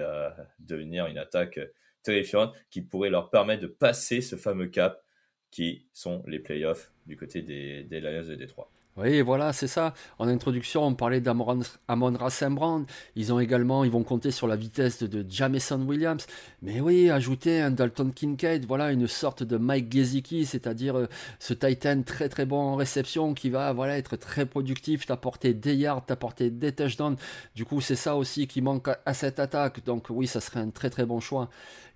devenir 0.60 1.08
une 1.08 1.18
attaque 1.18 1.60
terrifiante 2.04 2.56
qui 2.70 2.82
pourrait 2.82 3.10
leur 3.10 3.30
permettre 3.30 3.62
de 3.62 3.68
passer 3.68 4.22
ce 4.22 4.36
fameux 4.36 4.68
cap 4.68 5.04
qui 5.50 5.86
sont 5.94 6.24
les 6.28 6.40
playoffs 6.40 6.92
du 7.06 7.18
côté 7.18 7.42
des, 7.42 7.84
des 7.84 8.00
Lions 8.00 8.28
de 8.28 8.36
Détroit. 8.36 8.72
Oui, 9.02 9.22
voilà, 9.22 9.52
c'est 9.52 9.68
ça. 9.68 9.96
En 10.20 10.28
introduction, 10.28 10.84
on 10.84 10.94
parlait 10.94 11.22
d'Amon 11.22 11.64
Rassembrand. 11.88 12.86
Ils 13.16 13.34
ont 13.34 13.40
également, 13.40 13.84
ils 13.84 13.90
vont 13.90 14.04
compter 14.04 14.30
sur 14.30 14.46
la 14.46 14.56
vitesse 14.56 15.02
de, 15.02 15.26
Jameson 15.28 15.82
Williams. 15.88 16.28
Mais 16.62 16.82
oui, 16.82 17.10
ajouter 17.10 17.62
un 17.62 17.72
Dalton 17.72 18.12
Kincaid, 18.14 18.66
voilà, 18.66 18.92
une 18.92 19.08
sorte 19.08 19.42
de 19.42 19.58
Mike 19.58 19.92
Gesicki, 19.92 20.46
c'est-à-dire 20.46 20.98
euh, 20.98 21.08
ce 21.40 21.56
Titan 21.56 22.04
très 22.04 22.30
très 22.30 22.46
bon 22.46 22.60
en 22.60 22.76
réception 22.76 23.34
qui 23.34 23.50
va, 23.50 23.74
voilà, 23.74 23.98
être 23.98 24.18
très 24.18 24.46
productif, 24.46 25.08
t'apporter 25.08 25.56
des 25.56 25.76
yards, 25.76 26.06
t'apporter 26.06 26.52
des 26.52 26.72
touchdowns. 26.72 27.16
Du 27.56 27.66
coup, 27.66 27.82
c'est 27.82 27.96
ça 27.96 28.16
aussi 28.16 28.46
qui 28.46 28.62
manque 28.62 28.88
à 29.06 29.14
cette 29.16 29.40
attaque. 29.40 29.84
Donc 29.84 30.08
oui, 30.12 30.28
ça 30.28 30.42
serait 30.42 30.60
un 30.60 30.70
très 30.70 30.92
très 30.92 31.06
bon 31.06 31.20
choix 31.20 31.50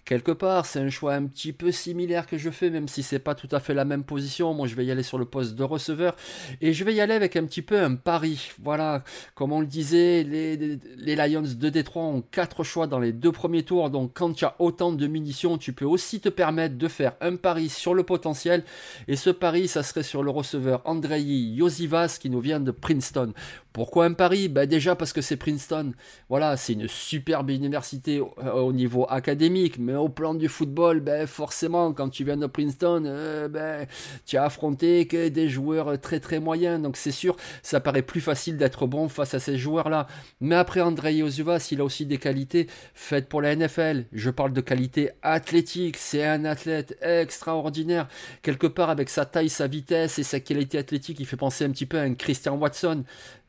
quelque 0.05 0.31
part, 0.31 0.65
c'est 0.65 0.79
un 0.79 0.89
choix 0.89 1.15
un 1.15 1.25
petit 1.25 1.51
peu 1.51 1.71
similaire 1.71 2.27
que 2.27 2.37
je 2.37 2.49
fais, 2.51 2.69
même 2.69 2.87
si 2.87 3.03
c'est 3.03 3.19
pas 3.19 3.35
tout 3.35 3.49
à 3.51 3.59
fait 3.59 3.73
la 3.73 3.85
même 3.85 4.03
position. 4.03 4.53
Moi, 4.53 4.67
je 4.67 4.75
vais 4.75 4.85
y 4.85 4.91
aller 4.91 5.03
sur 5.03 5.17
le 5.17 5.25
poste 5.25 5.55
de 5.55 5.63
receveur 5.63 6.15
et 6.61 6.73
je 6.73 6.83
vais 6.83 6.93
y 6.93 7.01
aller 7.01 7.15
avec 7.15 7.35
un 7.35 7.45
petit 7.45 7.63
peu 7.63 7.79
un 7.81 7.95
pari. 7.95 8.51
Voilà, 8.61 9.03
comme 9.33 9.51
on 9.51 9.59
le 9.59 9.65
disait, 9.65 10.23
les, 10.23 10.55
les 10.97 11.15
Lions 11.15 11.41
de 11.41 11.69
Détroit 11.69 12.03
ont 12.03 12.21
quatre 12.21 12.63
choix 12.63 12.87
dans 12.87 12.99
les 12.99 13.11
deux 13.11 13.31
premiers 13.31 13.63
tours. 13.63 13.89
Donc, 13.89 14.11
quand 14.13 14.33
tu 14.33 14.45
as 14.45 14.55
autant 14.59 14.91
de 14.91 15.07
munitions, 15.07 15.57
tu 15.57 15.73
peux 15.73 15.85
aussi 15.85 16.19
te 16.19 16.29
permettre 16.29 16.77
de 16.77 16.87
faire 16.87 17.13
un 17.19 17.35
pari 17.35 17.69
sur 17.69 17.93
le 17.93 18.03
potentiel. 18.03 18.63
Et 19.07 19.15
ce 19.15 19.31
pari, 19.31 19.67
ça 19.67 19.83
serait 19.83 20.03
sur 20.03 20.23
le 20.23 20.29
receveur 20.29 20.81
Andrei 20.85 21.21
Yosivas 21.21 22.17
qui 22.21 22.29
nous 22.29 22.39
vient 22.39 22.59
de 22.59 22.71
Princeton. 22.71 23.33
Pourquoi 23.75 24.05
un 24.05 24.13
pari? 24.13 24.47
Ben 24.47 24.65
Déjà 24.65 24.95
parce 24.95 25.11
que 25.11 25.19
c'est 25.19 25.35
Princeton. 25.35 25.91
Voilà, 26.29 26.55
c'est 26.55 26.71
une 26.71 26.87
superbe 26.87 27.49
université 27.49 28.21
au, 28.21 28.71
niveau 28.71 29.05
académique, 29.09 29.79
au 29.95 30.09
plan 30.09 30.33
du 30.33 30.47
football, 30.47 30.99
ben 30.99 31.27
forcément, 31.27 31.93
quand 31.93 32.09
tu 32.09 32.23
viens 32.23 32.37
de 32.37 32.47
Princeton, 32.47 33.03
euh, 33.05 33.47
ben, 33.47 33.87
tu 34.25 34.37
as 34.37 34.43
affronté 34.43 35.07
que 35.07 35.29
des 35.29 35.49
joueurs 35.49 35.99
très 35.99 36.19
très 36.19 36.39
moyens. 36.39 36.81
Donc 36.81 36.97
c'est 36.97 37.11
sûr, 37.11 37.35
ça 37.63 37.79
paraît 37.79 38.01
plus 38.01 38.21
facile 38.21 38.57
d'être 38.57 38.87
bon 38.87 39.09
face 39.09 39.33
à 39.33 39.39
ces 39.39 39.57
joueurs-là. 39.57 40.07
Mais 40.41 40.55
après, 40.55 40.81
Andrei 40.81 41.21
Osuvas, 41.23 41.67
il 41.71 41.81
a 41.81 41.83
aussi 41.83 42.05
des 42.05 42.17
qualités 42.17 42.67
faites 42.93 43.27
pour 43.27 43.41
la 43.41 43.55
NFL. 43.55 44.05
Je 44.11 44.29
parle 44.29 44.53
de 44.53 44.61
qualité 44.61 45.11
athlétique. 45.21 45.97
C'est 45.97 46.25
un 46.25 46.45
athlète 46.45 46.97
extraordinaire. 47.01 48.07
Quelque 48.41 48.67
part, 48.67 48.89
avec 48.89 49.09
sa 49.09 49.25
taille, 49.25 49.49
sa 49.49 49.67
vitesse 49.67 50.19
et 50.19 50.23
sa 50.23 50.39
qualité 50.39 50.77
athlétique, 50.77 51.19
il 51.19 51.25
fait 51.25 51.37
penser 51.37 51.65
un 51.65 51.71
petit 51.71 51.85
peu 51.85 51.99
à 51.99 52.01
un 52.01 52.13
Christian 52.13 52.57
Watson 52.57 53.03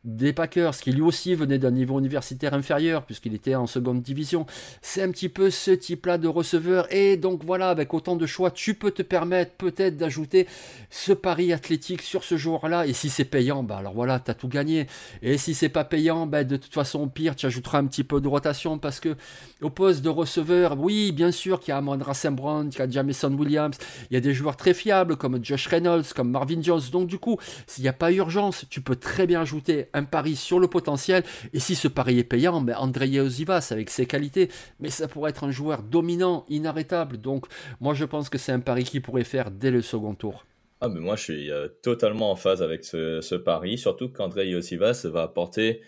des 0.06 0.32
Packers, 0.32 0.76
qui 0.78 0.92
lui 0.92 1.02
aussi 1.02 1.34
venait 1.34 1.58
d'un 1.58 1.72
niveau 1.72 1.98
universitaire 1.98 2.54
inférieur, 2.54 3.04
puisqu'il 3.04 3.34
était 3.34 3.56
en 3.56 3.66
seconde 3.66 4.02
division. 4.02 4.46
C'est 4.80 5.02
un 5.02 5.10
petit 5.10 5.28
peu 5.28 5.50
ce 5.50 5.72
type-là 5.72 6.16
de 6.16 6.28
receveur. 6.28 6.86
Et 6.92 7.16
donc 7.16 7.44
voilà, 7.44 7.68
avec 7.70 7.92
autant 7.92 8.16
de 8.16 8.25
choix, 8.25 8.50
tu 8.50 8.75
peux 8.75 8.92
te 8.92 9.02
permettre 9.02 9.52
peut-être 9.56 9.96
d'ajouter 9.96 10.46
ce 10.90 11.12
pari 11.12 11.52
athlétique 11.52 12.02
sur 12.02 12.22
ce 12.22 12.36
joueur-là. 12.36 12.86
Et 12.86 12.92
si 12.92 13.10
c'est 13.10 13.25
payant, 13.25 13.64
bah 13.64 13.78
alors 13.78 13.94
voilà, 13.94 14.20
tu 14.20 14.30
as 14.30 14.34
tout 14.34 14.48
gagné. 14.48 14.86
Et 15.22 15.38
si 15.38 15.54
c'est 15.54 15.68
pas 15.68 15.84
payant, 15.84 16.26
bah 16.26 16.44
de 16.44 16.56
toute 16.56 16.72
façon, 16.72 17.08
pire, 17.08 17.34
tu 17.34 17.46
ajouteras 17.46 17.78
un 17.78 17.86
petit 17.86 18.04
peu 18.04 18.20
de 18.20 18.28
rotation, 18.28 18.78
parce 18.78 19.00
que 19.00 19.16
au 19.60 19.70
poste 19.70 20.02
de 20.02 20.08
receveur, 20.08 20.78
oui, 20.78 21.10
bien 21.10 21.32
sûr 21.32 21.58
qu'il 21.58 21.70
y 21.70 21.72
a 21.72 21.78
Amandra 21.78 22.12
Brown, 22.30 22.70
qu'il 22.70 22.78
y 22.78 22.82
a 22.82 22.88
Jameson 22.88 23.32
Williams, 23.32 23.76
il 24.10 24.14
y 24.14 24.16
a 24.16 24.20
des 24.20 24.34
joueurs 24.34 24.56
très 24.56 24.72
fiables 24.72 25.16
comme 25.16 25.44
Josh 25.44 25.66
Reynolds, 25.66 26.06
comme 26.14 26.30
Marvin 26.30 26.62
Jones. 26.62 26.82
Donc 26.92 27.08
du 27.08 27.18
coup, 27.18 27.38
s'il 27.66 27.82
n'y 27.82 27.88
a 27.88 27.92
pas 27.92 28.12
urgence, 28.12 28.66
tu 28.70 28.80
peux 28.80 28.96
très 28.96 29.26
bien 29.26 29.40
ajouter 29.40 29.88
un 29.96 30.04
pari 30.04 30.36
sur 30.36 30.60
le 30.60 30.68
potentiel. 30.68 31.24
Et 31.52 31.58
si 31.58 31.74
ce 31.74 31.88
pari 31.88 32.18
est 32.18 32.24
payant, 32.24 32.60
ben 32.60 32.76
Andrei 32.76 33.18
avec 33.70 33.90
ses 33.90 34.06
qualités, 34.06 34.50
mais 34.80 34.90
ça 34.90 35.08
pourrait 35.08 35.30
être 35.30 35.44
un 35.44 35.50
joueur 35.50 35.82
dominant, 35.82 36.44
inarrêtable. 36.48 37.18
Donc 37.18 37.46
moi 37.80 37.94
je 37.94 38.04
pense 38.04 38.28
que 38.28 38.38
c'est 38.38 38.52
un 38.52 38.60
pari 38.60 38.84
qui 38.84 39.00
pourrait 39.00 39.24
faire 39.24 39.50
dès 39.50 39.70
le 39.70 39.82
second 39.82 40.14
tour. 40.14 40.44
Ah 40.80 40.88
mais 40.88 41.00
moi 41.00 41.16
je 41.16 41.22
suis 41.22 41.50
euh, 41.50 41.68
totalement 41.82 42.30
en 42.30 42.36
phase 42.36 42.62
avec 42.62 42.84
ce, 42.84 43.34
pari, 43.36 43.78
surtout 43.78 44.10
qu'Andrei 44.10 44.54
Osivas 44.54 45.06
va 45.06 45.22
apporter 45.22 45.80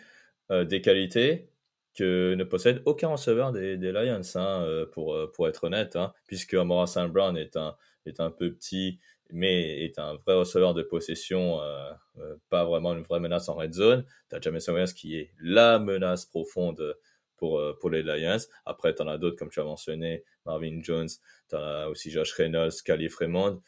euh, 0.50 0.64
des 0.64 0.80
qualités 0.80 1.50
que 1.94 2.34
ne 2.34 2.44
possède 2.44 2.80
aucun 2.86 3.08
receveur 3.08 3.52
des, 3.52 3.76
Lions, 3.76 4.20
hein, 4.36 4.62
euh, 4.62 4.86
pour, 4.86 5.48
être 5.48 5.64
honnête, 5.64 5.96
hein, 5.96 6.12
puisque 6.26 6.54
Amora 6.54 6.86
St. 6.86 7.08
Brown 7.08 7.36
est 7.36 7.56
un, 7.56 7.76
est 8.06 8.20
un 8.20 8.30
peu 8.30 8.52
petit, 8.52 9.00
mais 9.30 9.84
est 9.84 9.98
un 9.98 10.14
vrai 10.14 10.34
receveur 10.34 10.74
de 10.74 10.82
possession, 10.82 11.60
euh, 11.60 11.92
euh, 12.18 12.36
pas 12.48 12.64
vraiment 12.64 12.94
une 12.94 13.02
vraie 13.02 13.20
menace 13.20 13.48
en 13.48 13.54
red 13.54 13.72
zone. 13.72 14.04
Tu 14.30 14.36
as 14.36 14.40
Jameson 14.40 14.72
Williams 14.72 14.92
qui 14.92 15.16
est 15.16 15.30
la 15.40 15.78
menace 15.78 16.24
profonde 16.24 16.96
pour, 17.36 17.58
euh, 17.58 17.76
pour 17.80 17.90
les 17.90 18.02
Lions. 18.02 18.38
Après, 18.64 18.94
tu 18.94 19.02
en 19.02 19.08
as 19.08 19.18
d'autres, 19.18 19.36
comme 19.36 19.50
tu 19.50 19.60
as 19.60 19.64
mentionné, 19.64 20.24
Marvin 20.46 20.80
Jones, 20.82 21.08
tu 21.48 21.56
as 21.56 21.88
aussi 21.88 22.10
Josh 22.10 22.32
Reynolds, 22.32 22.82
Calif 22.84 23.16
Raymond. 23.16 23.60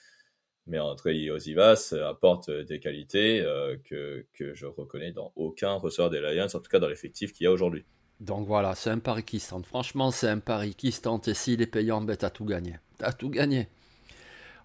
Mais 0.66 0.78
André 0.78 1.30
Osivas 1.30 1.94
apporte 2.06 2.50
des 2.50 2.78
qualités 2.78 3.40
que, 3.84 4.24
que 4.34 4.54
je 4.54 4.66
reconnais 4.66 5.10
dans 5.10 5.32
aucun 5.34 5.72
receveur 5.72 6.10
des 6.10 6.20
Lions, 6.20 6.44
en 6.44 6.60
tout 6.60 6.70
cas 6.70 6.78
dans 6.78 6.86
l'effectif 6.88 7.32
qu'il 7.32 7.44
y 7.44 7.46
a 7.48 7.50
aujourd'hui. 7.50 7.84
Donc 8.20 8.46
voilà, 8.46 8.74
c'est 8.74 8.90
un 8.90 8.98
pari 8.98 9.24
qui 9.24 9.40
se 9.40 9.50
tente. 9.50 9.66
Franchement, 9.66 10.10
c'est 10.10 10.28
un 10.28 10.38
pari 10.38 10.74
qui 10.74 10.92
se 10.92 11.00
tente. 11.00 11.26
Et 11.28 11.34
s'il 11.34 11.62
est 11.62 11.66
payant, 11.66 12.02
ben, 12.02 12.16
t'as 12.16 12.28
tout 12.28 12.44
gagné. 12.44 12.78
T'as 12.98 13.12
tout 13.12 13.30
gagné. 13.30 13.68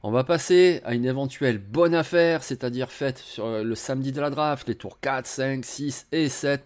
On 0.08 0.12
va 0.12 0.24
passer 0.24 0.82
à 0.86 0.94
une 0.94 1.06
éventuelle 1.06 1.58
bonne 1.58 1.96
affaire, 1.96 2.44
c'est-à-dire 2.44 2.92
faite 2.92 3.18
sur 3.18 3.64
le 3.64 3.74
samedi 3.74 4.12
de 4.12 4.22
la 4.22 4.30
draft, 4.30 4.68
les 4.68 4.76
tours 4.76 5.00
4, 5.00 5.26
5, 5.26 5.66
6 5.66 6.06
et 6.12 6.30
7. 6.30 6.64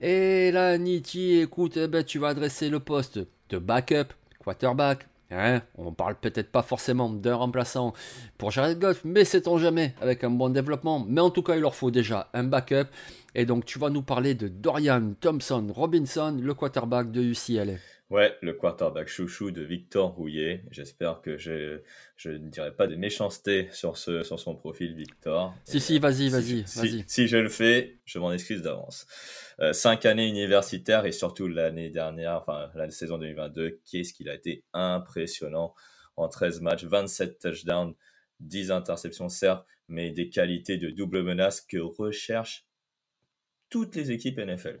Et 0.00 0.50
là, 0.50 0.76
Niti, 0.78 1.38
écoute, 1.38 1.76
eh 1.76 1.86
ben, 1.86 2.02
tu 2.02 2.18
vas 2.18 2.30
adresser 2.30 2.70
le 2.70 2.80
poste 2.80 3.20
de 3.50 3.58
backup, 3.58 4.12
quarterback. 4.40 5.06
Hein 5.30 5.62
on 5.78 5.92
parle 5.92 6.16
peut-être 6.16 6.50
pas 6.50 6.64
forcément 6.64 7.08
d'un 7.08 7.36
remplaçant 7.36 7.92
pour 8.36 8.50
Jared 8.50 8.80
Goff, 8.80 9.02
mais 9.04 9.24
sait-on 9.24 9.58
jamais 9.58 9.94
avec 10.00 10.24
un 10.24 10.30
bon 10.30 10.48
développement. 10.48 11.06
Mais 11.08 11.20
en 11.20 11.30
tout 11.30 11.44
cas, 11.44 11.54
il 11.54 11.60
leur 11.60 11.76
faut 11.76 11.92
déjà 11.92 12.30
un 12.34 12.42
backup. 12.42 12.88
Et 13.36 13.46
donc, 13.46 13.64
tu 13.64 13.78
vas 13.78 13.90
nous 13.90 14.02
parler 14.02 14.34
de 14.34 14.48
Dorian 14.48 15.12
Thompson 15.20 15.68
Robinson, 15.72 16.36
le 16.42 16.52
quarterback 16.52 17.12
de 17.12 17.22
UCLA. 17.22 17.74
Ouais, 18.12 18.36
le 18.42 18.52
quarterback 18.52 19.08
chouchou 19.08 19.52
de 19.52 19.62
Victor 19.62 20.14
Rouillet. 20.14 20.66
J'espère 20.70 21.22
que 21.22 21.38
je, 21.38 21.80
je 22.16 22.28
ne 22.28 22.50
dirai 22.50 22.76
pas 22.76 22.86
des 22.86 22.98
méchancetés 22.98 23.70
sur, 23.72 23.96
ce, 23.96 24.22
sur 24.22 24.38
son 24.38 24.54
profil, 24.54 24.94
Victor. 24.94 25.54
Si, 25.64 25.80
si, 25.80 25.98
vas-y, 25.98 26.28
vas-y, 26.28 26.62
si, 26.66 26.78
vas-y. 26.78 27.04
Si, 27.06 27.26
je 27.26 27.38
le 27.38 27.48
fais, 27.48 28.00
je 28.04 28.18
m'en 28.18 28.30
excuse 28.30 28.60
d'avance. 28.60 29.06
Euh, 29.60 29.72
cinq 29.72 30.04
années 30.04 30.28
universitaires 30.28 31.06
et 31.06 31.12
surtout 31.12 31.48
l'année 31.48 31.88
dernière, 31.88 32.36
enfin 32.36 32.70
la 32.74 32.90
saison 32.90 33.16
2022, 33.16 33.80
qu'est-ce 33.90 34.12
qu'il 34.12 34.28
a 34.28 34.34
été 34.34 34.62
impressionnant 34.74 35.74
en 36.16 36.28
13 36.28 36.60
matchs, 36.60 36.84
27 36.84 37.38
touchdowns, 37.38 37.94
10 38.40 38.72
interceptions 38.72 39.30
certes, 39.30 39.66
mais 39.88 40.10
des 40.10 40.28
qualités 40.28 40.76
de 40.76 40.90
double 40.90 41.22
menace 41.22 41.62
que 41.62 41.78
recherchent 41.78 42.66
toutes 43.70 43.96
les 43.96 44.10
équipes 44.10 44.36
NFL 44.36 44.80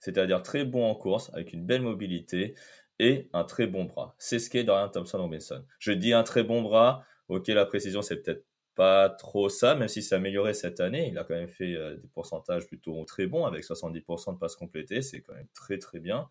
c'est-à-dire 0.00 0.42
très 0.42 0.64
bon 0.64 0.84
en 0.84 0.94
course, 0.94 1.30
avec 1.34 1.52
une 1.52 1.64
belle 1.64 1.82
mobilité 1.82 2.54
et 2.98 3.28
un 3.32 3.44
très 3.44 3.66
bon 3.66 3.84
bras. 3.84 4.14
C'est 4.18 4.38
ce 4.38 4.50
qu'est 4.50 4.64
Dorian 4.64 4.88
Thompson 4.88 5.18
Robinson. 5.18 5.64
Je 5.78 5.92
dis 5.92 6.12
un 6.12 6.22
très 6.22 6.42
bon 6.42 6.62
bras, 6.62 7.04
ok, 7.28 7.48
la 7.48 7.66
précision, 7.66 8.02
c'est 8.02 8.16
peut-être 8.16 8.44
pas 8.74 9.08
trop 9.10 9.48
ça, 9.48 9.74
même 9.74 9.88
si 9.88 10.02
c'est 10.02 10.14
amélioré 10.14 10.54
cette 10.54 10.80
année. 10.80 11.08
Il 11.08 11.18
a 11.18 11.24
quand 11.24 11.34
même 11.34 11.48
fait 11.48 11.74
euh, 11.74 11.96
des 11.96 12.08
pourcentages 12.08 12.66
plutôt 12.66 13.04
très 13.04 13.26
bons, 13.26 13.44
avec 13.44 13.64
70% 13.64 14.34
de 14.34 14.38
passes 14.38 14.56
complétées, 14.56 15.02
c'est 15.02 15.20
quand 15.20 15.34
même 15.34 15.48
très 15.52 15.78
très 15.78 15.98
bien. 15.98 16.28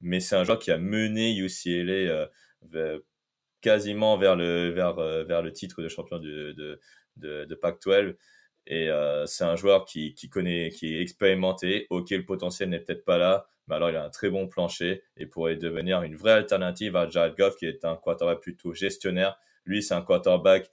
Mais 0.00 0.20
c'est 0.20 0.36
un 0.36 0.44
joueur 0.44 0.58
qui 0.58 0.70
a 0.72 0.78
mené 0.78 1.36
UCLA 1.36 2.28
euh, 2.74 2.98
quasiment 3.60 4.18
vers 4.18 4.36
le, 4.36 4.70
vers, 4.70 4.98
euh, 4.98 5.24
vers 5.24 5.42
le 5.42 5.52
titre 5.52 5.82
de 5.82 5.88
champion 5.88 6.18
de, 6.18 6.52
de, 6.52 6.80
de, 7.16 7.44
de 7.44 7.54
Pac-12 7.54 8.16
et 8.66 8.88
euh, 8.88 9.26
c'est 9.26 9.44
un 9.44 9.56
joueur 9.56 9.84
qui, 9.84 10.14
qui, 10.14 10.28
connaît, 10.28 10.70
qui 10.70 10.96
est 10.96 11.00
expérimenté. 11.00 11.86
Ok, 11.90 12.10
le 12.10 12.24
potentiel 12.24 12.68
n'est 12.70 12.80
peut-être 12.80 13.04
pas 13.04 13.18
là, 13.18 13.46
mais 13.68 13.76
alors 13.76 13.90
il 13.90 13.96
a 13.96 14.04
un 14.04 14.10
très 14.10 14.30
bon 14.30 14.48
plancher 14.48 15.02
et 15.16 15.26
pourrait 15.26 15.56
devenir 15.56 16.02
une 16.02 16.16
vraie 16.16 16.32
alternative 16.32 16.96
à 16.96 17.08
Jared 17.08 17.36
Goff, 17.36 17.56
qui 17.56 17.66
est 17.66 17.84
un 17.84 17.96
quarterback 17.96 18.40
plutôt 18.40 18.72
gestionnaire. 18.72 19.38
Lui, 19.64 19.82
c'est 19.82 19.94
un 19.94 20.02
quarterback 20.02 20.70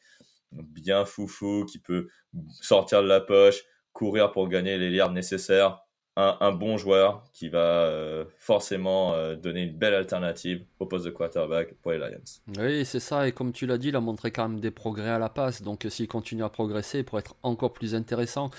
bien 0.52 1.06
foufou, 1.06 1.66
qui 1.66 1.80
peut 1.80 2.08
sortir 2.62 3.04
de 3.04 3.08
la 3.08 3.22
poche, 3.22 3.64
courir 3.92 4.32
pour 4.32 4.48
gagner 4.50 4.78
les 4.78 4.92
yards 4.92 5.12
nécessaires, 5.12 5.83
un, 6.16 6.52
bon 6.52 6.78
joueur 6.78 7.24
qui 7.34 7.50
va 7.50 7.58
euh, 7.58 8.26
forcément 8.38 9.14
euh, 9.14 9.36
donner 9.36 9.64
une 9.64 9.74
belle 9.74 9.96
alternative 9.96 10.64
au 10.80 10.86
poste 10.86 11.06
de 11.06 11.10
quarterback 11.10 11.74
pour 11.82 11.92
les 11.92 11.98
Lions. 11.98 12.22
Oui, 12.60 12.86
c'est 12.86 13.00
ça. 13.00 13.28
Et 13.28 13.32
comme 13.32 13.52
tu 13.52 13.66
l'as 13.66 13.80
dit, 13.80 13.88
il 13.88 13.96
a 13.96 14.00
montré 14.00 14.30
quand 14.30 14.48
même 14.48 14.60
des 14.60 14.70
progrès 14.70 15.10
à 15.10 15.18
la 15.18 15.30
passe. 15.30 15.64
Donc 15.64 15.88
s'il 15.90 16.08
continue 16.08 16.44
à 16.44 16.50
progresser, 16.50 17.00
il 17.00 17.04
pourrait 17.04 17.22
être 17.22 17.36
encore 17.42 17.74
plus 17.74 17.96
intéressant. 17.96 18.52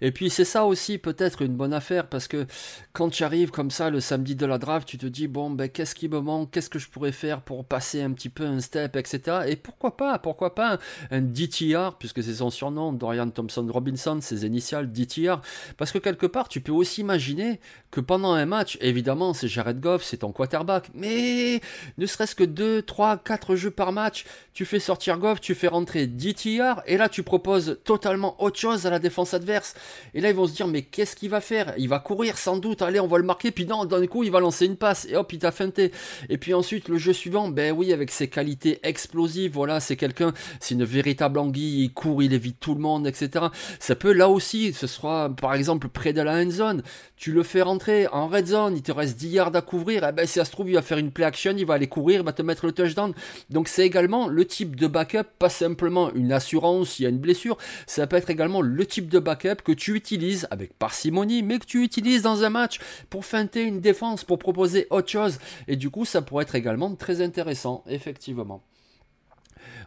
Et 0.00 0.10
puis 0.10 0.30
c'est 0.30 0.46
ça 0.46 0.64
aussi 0.64 0.96
peut-être 0.96 1.42
une 1.42 1.54
bonne 1.54 1.74
affaire 1.74 2.08
parce 2.08 2.28
que 2.28 2.46
quand 2.94 3.10
tu 3.10 3.24
arrives 3.24 3.50
comme 3.50 3.70
ça 3.70 3.90
le 3.90 4.00
samedi 4.00 4.34
de 4.34 4.46
la 4.46 4.56
draft, 4.56 4.88
tu 4.88 4.96
te 4.96 5.06
dis 5.06 5.28
bon 5.28 5.50
ben 5.50 5.68
qu'est-ce 5.68 5.94
qui 5.94 6.08
me 6.08 6.20
manque, 6.20 6.50
qu'est-ce 6.50 6.70
que 6.70 6.78
je 6.78 6.88
pourrais 6.88 7.12
faire 7.12 7.42
pour 7.42 7.66
passer 7.66 8.00
un 8.00 8.12
petit 8.12 8.30
peu 8.30 8.44
un 8.46 8.60
step, 8.60 8.96
etc. 8.96 9.42
Et 9.48 9.56
pourquoi 9.56 9.98
pas, 9.98 10.18
pourquoi 10.18 10.54
pas 10.54 10.78
un 11.10 11.20
DTR 11.20 11.96
puisque 11.98 12.22
c'est 12.22 12.34
son 12.34 12.48
surnom, 12.48 12.94
Dorian 12.94 13.28
Thompson 13.28 13.68
Robinson, 13.70 14.18
ses 14.22 14.46
initiales 14.46 14.90
DTR, 14.90 15.42
parce 15.76 15.92
que 15.92 15.98
quelque 15.98 16.26
part 16.26 16.48
tu 16.48 16.62
peux 16.62 16.72
aussi 16.72 17.01
s'imaginer 17.02 17.58
que 17.90 18.00
pendant 18.00 18.32
un 18.32 18.46
match, 18.46 18.78
évidemment, 18.80 19.34
c'est 19.34 19.48
Jared 19.48 19.78
Goff, 19.78 20.02
c'est 20.02 20.18
ton 20.18 20.32
quarterback, 20.32 20.88
mais 20.94 21.60
ne 21.98 22.06
serait-ce 22.06 22.34
que 22.34 22.44
2, 22.44 22.80
3, 22.82 23.18
4 23.18 23.54
jeux 23.54 23.70
par 23.70 23.92
match, 23.92 24.24
tu 24.54 24.64
fais 24.64 24.80
sortir 24.80 25.18
Goff, 25.18 25.42
tu 25.42 25.54
fais 25.54 25.68
rentrer 25.68 26.06
DTR, 26.06 26.80
et 26.86 26.96
là 26.96 27.10
tu 27.10 27.22
proposes 27.22 27.78
totalement 27.84 28.42
autre 28.42 28.58
chose 28.58 28.86
à 28.86 28.90
la 28.90 28.98
défense 28.98 29.34
adverse. 29.34 29.74
Et 30.14 30.22
là 30.22 30.30
ils 30.30 30.34
vont 30.34 30.46
se 30.46 30.54
dire, 30.54 30.68
mais 30.68 30.82
qu'est-ce 30.82 31.16
qu'il 31.16 31.28
va 31.28 31.42
faire? 31.42 31.74
Il 31.76 31.90
va 31.90 31.98
courir 31.98 32.38
sans 32.38 32.56
doute, 32.56 32.80
allez, 32.80 32.98
on 32.98 33.08
va 33.08 33.18
le 33.18 33.24
marquer, 33.24 33.50
puis 33.50 33.66
d'un 33.66 34.06
coup 34.06 34.22
il 34.22 34.30
va 34.30 34.40
lancer 34.40 34.64
une 34.64 34.76
passe, 34.76 35.06
et 35.10 35.16
hop, 35.16 35.30
il 35.34 35.40
t'a 35.40 35.50
feinté. 35.50 35.92
Et 36.30 36.38
puis 36.38 36.54
ensuite, 36.54 36.88
le 36.88 36.96
jeu 36.96 37.12
suivant, 37.12 37.48
ben 37.48 37.74
oui, 37.76 37.92
avec 37.92 38.10
ses 38.10 38.28
qualités 38.28 38.80
explosives, 38.84 39.52
voilà, 39.52 39.80
c'est 39.80 39.96
quelqu'un, 39.96 40.32
c'est 40.60 40.74
une 40.74 40.84
véritable 40.84 41.38
anguille, 41.38 41.84
il 41.84 41.92
court, 41.92 42.22
il 42.22 42.32
évite 42.32 42.58
tout 42.58 42.74
le 42.74 42.80
monde, 42.80 43.06
etc. 43.06 43.46
Ça 43.80 43.96
peut 43.96 44.12
là 44.12 44.30
aussi, 44.30 44.72
ce 44.72 44.86
sera 44.86 45.28
par 45.28 45.52
exemple 45.52 45.88
près 45.88 46.14
de 46.14 46.22
la 46.22 46.36
end 46.36 46.50
zone, 46.50 46.82
tu 47.16 47.32
le 47.32 47.42
fais 47.42 47.62
rentrer 47.62 48.08
en 48.08 48.26
red 48.26 48.46
zone, 48.46 48.76
il 48.76 48.82
te 48.82 48.90
reste 48.90 49.16
10 49.16 49.28
yards 49.28 49.54
à 49.54 49.62
couvrir, 49.62 50.04
eh 50.08 50.12
ben, 50.12 50.26
si 50.26 50.34
ça 50.34 50.44
se 50.44 50.50
trouve, 50.50 50.68
il 50.68 50.74
va 50.74 50.82
faire 50.82 50.98
une 50.98 51.12
play 51.12 51.24
action, 51.24 51.54
il 51.56 51.64
va 51.64 51.74
aller 51.74 51.86
courir, 51.86 52.20
il 52.20 52.24
va 52.24 52.32
te 52.32 52.42
mettre 52.42 52.66
le 52.66 52.72
touchdown. 52.72 53.14
Donc 53.50 53.68
c'est 53.68 53.86
également 53.86 54.28
le 54.28 54.44
type 54.44 54.76
de 54.76 54.86
backup, 54.86 55.24
pas 55.38 55.48
simplement 55.48 56.12
une 56.14 56.32
assurance 56.32 56.90
s'il 56.90 57.04
y 57.04 57.06
a 57.06 57.10
une 57.10 57.18
blessure, 57.18 57.58
ça 57.86 58.06
peut 58.06 58.16
être 58.16 58.30
également 58.30 58.60
le 58.60 58.86
type 58.86 59.08
de 59.08 59.18
backup 59.18 59.62
que 59.64 59.72
tu 59.72 59.94
utilises 59.94 60.48
avec 60.50 60.76
parcimonie, 60.78 61.42
mais 61.42 61.58
que 61.58 61.66
tu 61.66 61.82
utilises 61.84 62.22
dans 62.22 62.42
un 62.44 62.50
match 62.50 62.80
pour 63.08 63.24
feinter 63.24 63.62
une 63.62 63.80
défense, 63.80 64.24
pour 64.24 64.38
proposer 64.38 64.86
autre 64.90 65.08
chose. 65.08 65.38
Et 65.68 65.76
du 65.76 65.90
coup, 65.90 66.04
ça 66.04 66.22
pourrait 66.22 66.42
être 66.42 66.54
également 66.54 66.94
très 66.94 67.20
intéressant, 67.20 67.84
effectivement. 67.86 68.62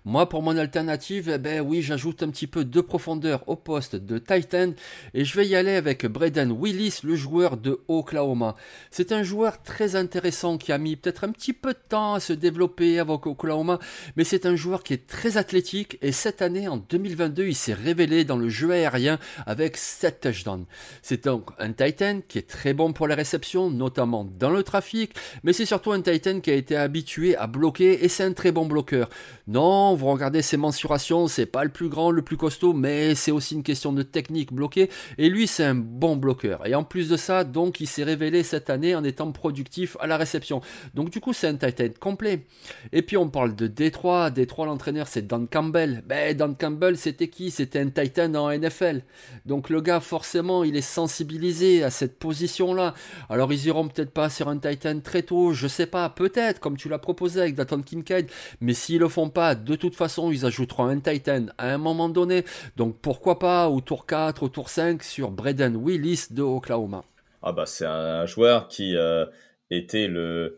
Moi, 0.07 0.29
pour 0.29 0.43
mon 0.43 0.55
alternative, 0.55 1.31
eh 1.33 1.39
ben 1.39 1.61
oui, 1.61 1.81
j'ajoute 1.81 2.21
un 2.21 2.29
petit 2.29 2.45
peu 2.45 2.63
de 2.63 2.79
profondeur 2.79 3.41
au 3.47 3.55
poste 3.55 3.95
de 3.95 4.19
Titan 4.19 4.73
et 5.15 5.25
je 5.25 5.35
vais 5.35 5.47
y 5.47 5.55
aller 5.55 5.73
avec 5.73 6.05
Braden 6.05 6.51
Willis, 6.51 6.99
le 7.03 7.15
joueur 7.15 7.57
de 7.57 7.79
Oklahoma. 7.87 8.55
C'est 8.91 9.11
un 9.11 9.23
joueur 9.23 9.63
très 9.63 9.95
intéressant 9.95 10.59
qui 10.59 10.71
a 10.71 10.77
mis 10.77 10.95
peut-être 10.95 11.23
un 11.23 11.31
petit 11.31 11.53
peu 11.53 11.73
de 11.73 11.79
temps 11.89 12.13
à 12.13 12.19
se 12.19 12.33
développer 12.33 12.99
avec 12.99 13.25
Oklahoma, 13.25 13.79
mais 14.15 14.23
c'est 14.23 14.45
un 14.45 14.55
joueur 14.55 14.83
qui 14.83 14.93
est 14.93 15.07
très 15.07 15.37
athlétique 15.37 15.97
et 16.03 16.11
cette 16.11 16.43
année, 16.43 16.67
en 16.67 16.77
2022, 16.77 17.47
il 17.47 17.55
s'est 17.55 17.73
révélé 17.73 18.25
dans 18.25 18.37
le 18.37 18.47
jeu 18.47 18.69
aérien 18.69 19.17
avec 19.47 19.75
7 19.75 20.19
touchdowns. 20.21 20.65
C'est 21.01 21.25
donc 21.25 21.49
un 21.57 21.73
Titan 21.73 22.19
qui 22.27 22.37
est 22.37 22.47
très 22.47 22.75
bon 22.75 22.93
pour 22.93 23.07
les 23.07 23.15
réceptions, 23.15 23.71
notamment 23.71 24.23
dans 24.23 24.51
le 24.51 24.61
trafic, 24.61 25.15
mais 25.43 25.51
c'est 25.51 25.65
surtout 25.65 25.93
un 25.93 26.01
Titan 26.01 26.41
qui 26.41 26.51
a 26.51 26.55
été 26.55 26.77
habitué 26.77 27.35
à 27.35 27.47
bloquer 27.47 28.05
et 28.05 28.07
c'est 28.07 28.23
un 28.23 28.33
très 28.33 28.51
bon 28.51 28.67
bloqueur. 28.67 29.09
Non, 29.47 29.94
vous 29.95 30.07
regardez 30.07 30.41
ses 30.41 30.57
mensurations, 30.57 31.27
c'est 31.27 31.45
pas 31.45 31.63
le 31.63 31.69
plus 31.69 31.89
grand, 31.89 32.11
le 32.11 32.21
plus 32.21 32.37
costaud, 32.37 32.73
mais 32.73 33.15
c'est 33.15 33.31
aussi 33.31 33.55
une 33.55 33.63
question 33.63 33.93
de 33.93 34.03
technique 34.03 34.53
bloquée. 34.53 34.89
Et 35.17 35.29
lui, 35.29 35.47
c'est 35.47 35.63
un 35.63 35.75
bon 35.75 36.15
bloqueur. 36.15 36.65
Et 36.65 36.75
en 36.75 36.83
plus 36.83 37.09
de 37.09 37.17
ça, 37.17 37.43
donc, 37.43 37.79
il 37.79 37.87
s'est 37.87 38.03
révélé 38.03 38.43
cette 38.43 38.69
année 38.69 38.95
en 38.95 39.03
étant 39.03 39.31
productif 39.31 39.97
à 39.99 40.07
la 40.07 40.17
réception. 40.17 40.61
Donc, 40.93 41.09
du 41.09 41.19
coup, 41.19 41.33
c'est 41.33 41.47
un 41.47 41.55
tight 41.55 41.99
complet. 41.99 42.45
Et 42.91 43.01
puis, 43.01 43.17
on 43.17 43.29
parle 43.29 43.55
de 43.55 43.67
Détroit. 43.67 44.29
Détroit, 44.29 44.65
l'entraîneur, 44.65 45.07
c'est 45.07 45.27
Dan 45.27 45.47
Campbell. 45.47 46.03
Ben, 46.07 46.35
Dan 46.35 46.55
Campbell, 46.55 46.97
c'était 46.97 47.27
qui? 47.27 47.51
C'était 47.51 47.79
un 47.79 47.89
tight 47.89 48.19
end 48.19 48.35
en 48.35 48.51
NFL. 48.51 49.01
Donc, 49.45 49.69
le 49.69 49.81
gars, 49.81 49.99
forcément, 49.99 50.63
il 50.63 50.75
est 50.75 50.81
sensibilisé 50.81 51.83
à 51.83 51.89
cette 51.89 52.17
position-là. 52.19 52.93
Alors, 53.29 53.53
ils 53.53 53.65
iront 53.67 53.87
peut-être 53.87 54.11
pas 54.11 54.29
sur 54.29 54.47
un 54.47 54.57
tight 54.57 54.85
end 54.85 54.99
très 55.03 55.21
tôt, 55.21 55.53
je 55.53 55.67
sais 55.67 55.85
pas, 55.85 56.09
peut-être, 56.09 56.59
comme 56.59 56.77
tu 56.77 56.89
l'as 56.89 56.99
proposé 56.99 57.41
avec 57.41 57.55
Dalton 57.55 57.83
Kincaid. 57.83 58.29
Mais 58.61 58.73
s'ils 58.73 58.99
le 58.99 59.09
font 59.09 59.29
pas, 59.29 59.55
de 59.55 59.75
toute 59.75 59.84
façon, 59.93 60.31
ils 60.31 60.45
ajouteront 60.47 60.85
un 60.85 60.99
Titan 60.99 61.45
à 61.59 61.71
un 61.71 61.77
moment 61.77 62.09
donné. 62.09 62.43
Donc 62.75 62.97
pourquoi 62.99 63.37
pas 63.37 63.69
au 63.69 63.81
tour 63.81 64.07
4, 64.07 64.41
au 64.41 64.49
tour 64.49 64.69
5 64.69 65.03
sur 65.03 65.29
Braden 65.29 65.75
Willis 65.75 66.27
de 66.31 66.41
Oklahoma. 66.41 67.03
Ah 67.47 67.51
bah 67.51 67.67
c'est 67.67 67.85
un 67.85 68.25
joueur 68.25 68.67
qui 68.67 68.95
euh, 68.97 69.27
était 69.69 70.07
le, 70.07 70.57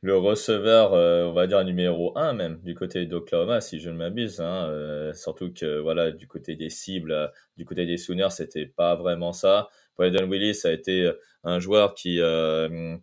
le 0.00 0.16
receveur, 0.16 0.92
euh, 0.92 1.26
on 1.26 1.32
va 1.32 1.46
dire 1.46 1.64
numéro 1.64 2.12
1 2.18 2.32
même 2.32 2.60
du 2.64 2.74
côté 2.74 3.06
d'Oklahoma, 3.06 3.60
si 3.60 3.78
je 3.78 3.88
ne 3.88 3.96
m'abuse. 3.96 4.40
Hein, 4.40 4.66
euh, 4.68 5.12
surtout 5.14 5.52
que 5.52 5.78
voilà, 5.78 6.10
du 6.10 6.26
côté 6.26 6.56
des 6.56 6.70
cibles, 6.70 7.30
du 7.56 7.64
côté 7.64 7.86
des 7.86 7.98
Sooners, 7.98 8.30
c'était 8.30 8.66
pas 8.66 8.96
vraiment 8.96 9.32
ça. 9.32 9.68
Braden 9.96 10.28
Willis 10.28 10.62
a 10.64 10.72
été 10.72 11.08
un 11.44 11.60
joueur 11.60 11.94
qui, 11.94 12.18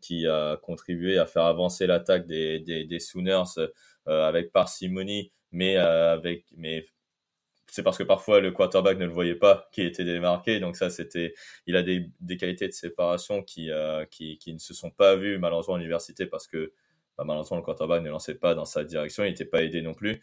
qui 0.01 0.27
a 0.27 0.57
contribué 0.57 1.17
à 1.17 1.25
faire 1.25 1.45
avancer 1.45 1.87
l'attaque 1.87 2.27
des, 2.27 2.59
des 2.59 2.99
Sooners 2.99 3.69
avec 4.07 4.51
parcimonie 4.51 5.31
mais 5.51 5.77
euh, 5.77 6.13
avec 6.13 6.45
mais 6.57 6.85
c'est 7.71 7.83
parce 7.83 7.97
que 7.97 8.03
parfois 8.03 8.41
le 8.41 8.51
quarterback 8.51 8.97
ne 8.97 9.05
le 9.05 9.11
voyait 9.11 9.35
pas 9.35 9.69
qui 9.71 9.81
était 9.81 10.03
démarqué. 10.03 10.59
Donc 10.59 10.75
ça 10.75 10.89
c'était 10.89 11.33
il 11.67 11.75
a 11.77 11.83
des, 11.83 12.09
des 12.19 12.37
qualités 12.37 12.67
de 12.67 12.73
séparation 12.73 13.43
qui, 13.43 13.71
euh, 13.71 14.05
qui, 14.05 14.37
qui 14.37 14.53
ne 14.53 14.59
se 14.59 14.73
sont 14.73 14.91
pas 14.91 15.15
vues 15.15 15.37
malheureusement 15.39 15.75
à 15.75 15.77
l'université 15.77 16.25
parce 16.25 16.47
que 16.47 16.73
bah, 17.17 17.23
malheureusement 17.25 17.57
le 17.57 17.63
quarterback 17.63 18.03
ne 18.03 18.09
lançait 18.09 18.35
pas 18.35 18.55
dans 18.55 18.65
sa 18.65 18.83
direction. 18.83 19.23
Il 19.23 19.29
n'était 19.29 19.45
pas 19.45 19.63
aidé 19.63 19.81
non 19.81 19.93
plus. 19.93 20.21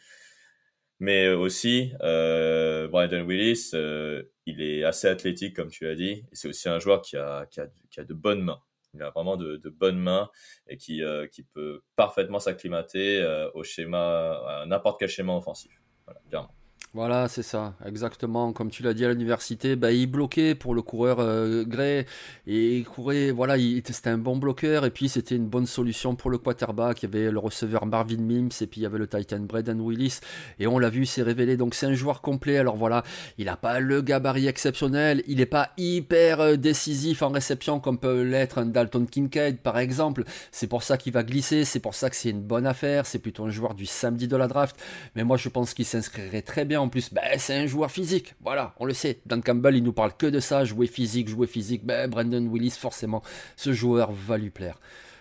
Mais 1.00 1.28
aussi 1.28 1.92
euh, 2.02 2.88
Brandon 2.88 3.22
Willis 3.24 3.70
euh, 3.74 4.24
il 4.46 4.60
est 4.62 4.84
assez 4.84 5.08
athlétique 5.08 5.56
comme 5.56 5.70
tu 5.70 5.84
l'as 5.84 5.94
dit. 5.94 6.24
C'est 6.32 6.48
aussi 6.48 6.68
un 6.68 6.78
joueur 6.78 7.00
qui 7.02 7.16
a, 7.16 7.46
qui 7.46 7.60
a, 7.60 7.68
qui 7.90 8.00
a 8.00 8.04
de 8.04 8.14
bonnes 8.14 8.42
mains 8.42 8.60
il 8.94 9.02
a 9.02 9.10
vraiment 9.10 9.36
de, 9.36 9.60
bonnes 9.68 9.98
mains 9.98 10.30
et 10.68 10.76
qui, 10.76 11.02
euh, 11.02 11.26
peut 11.52 11.82
parfaitement 11.96 12.38
s'acclimater 12.38 13.20
euh, 13.20 13.50
au 13.54 13.62
schéma, 13.62 14.60
à 14.62 14.66
n'importe 14.66 14.98
quel 15.00 15.08
schéma 15.08 15.34
offensif. 15.34 15.80
Voilà. 16.06 16.48
Voilà, 16.94 17.28
c'est 17.28 17.42
ça, 17.42 17.74
exactement. 17.84 18.54
Comme 18.54 18.70
tu 18.70 18.82
l'as 18.82 18.94
dit 18.94 19.04
à 19.04 19.10
l'université, 19.10 19.76
bah, 19.76 19.92
il 19.92 20.06
bloquait 20.06 20.54
pour 20.54 20.74
le 20.74 20.80
coureur 20.80 21.18
euh, 21.20 21.62
Gray 21.62 22.06
et 22.46 22.78
il 22.78 22.84
courait. 22.86 23.30
Voilà, 23.30 23.58
il, 23.58 23.82
c'était 23.86 24.08
un 24.08 24.16
bon 24.16 24.38
bloqueur 24.38 24.86
et 24.86 24.90
puis 24.90 25.10
c'était 25.10 25.36
une 25.36 25.48
bonne 25.48 25.66
solution 25.66 26.16
pour 26.16 26.30
le 26.30 26.38
quarterback. 26.38 27.02
Il 27.02 27.14
y 27.14 27.14
avait 27.14 27.30
le 27.30 27.38
receveur 27.38 27.84
Marvin 27.84 28.16
Mims 28.16 28.48
et 28.62 28.66
puis 28.66 28.80
il 28.80 28.84
y 28.84 28.86
avait 28.86 28.96
le 28.96 29.06
Titan 29.06 29.40
Braden 29.40 29.82
Willis 29.82 30.20
et 30.58 30.66
on 30.66 30.78
l'a 30.78 30.88
vu, 30.88 31.04
s'est 31.04 31.22
révélé. 31.22 31.58
Donc 31.58 31.74
c'est 31.74 31.84
un 31.84 31.92
joueur 31.92 32.22
complet. 32.22 32.56
Alors 32.56 32.76
voilà, 32.76 33.04
il 33.36 33.44
n'a 33.44 33.56
pas 33.56 33.80
le 33.80 34.00
gabarit 34.00 34.46
exceptionnel, 34.46 35.22
il 35.26 35.36
n'est 35.36 35.46
pas 35.46 35.72
hyper 35.76 36.40
euh, 36.40 36.56
décisif 36.56 37.20
en 37.20 37.28
réception 37.28 37.80
comme 37.80 37.98
peut 37.98 38.22
l'être 38.22 38.56
un 38.56 38.66
Dalton 38.66 39.04
Kincaid 39.04 39.58
par 39.58 39.78
exemple. 39.78 40.24
C'est 40.52 40.68
pour 40.68 40.82
ça 40.82 40.96
qu'il 40.96 41.12
va 41.12 41.22
glisser, 41.22 41.66
c'est 41.66 41.80
pour 41.80 41.94
ça 41.94 42.08
que 42.08 42.16
c'est 42.16 42.30
une 42.30 42.42
bonne 42.42 42.66
affaire. 42.66 43.04
C'est 43.04 43.18
plutôt 43.18 43.44
un 43.44 43.50
joueur 43.50 43.74
du 43.74 43.84
samedi 43.84 44.26
de 44.26 44.36
la 44.36 44.48
draft. 44.48 44.74
Mais 45.16 45.22
moi 45.22 45.36
je 45.36 45.50
pense 45.50 45.74
qu'il 45.74 45.84
s'inscrirait 45.84 46.40
très 46.40 46.64
bien 46.64 46.77
en 46.78 46.88
plus, 46.88 47.12
ben, 47.12 47.22
c'est 47.38 47.54
un 47.54 47.66
joueur 47.66 47.90
physique. 47.90 48.34
Voilà, 48.42 48.74
on 48.78 48.84
le 48.84 48.94
sait. 48.94 49.20
Dan 49.26 49.42
Campbell, 49.42 49.76
il 49.76 49.82
nous 49.82 49.92
parle 49.92 50.12
que 50.16 50.26
de 50.26 50.40
ça, 50.40 50.64
jouer 50.64 50.86
physique, 50.86 51.28
jouer 51.28 51.46
physique. 51.46 51.84
Ben, 51.84 52.08
Brandon 52.08 52.46
Willis, 52.46 52.76
forcément, 52.78 53.22
ce 53.56 53.72
joueur 53.72 54.12
va 54.12 54.38
lui 54.38 54.50
plaire. 54.50 54.80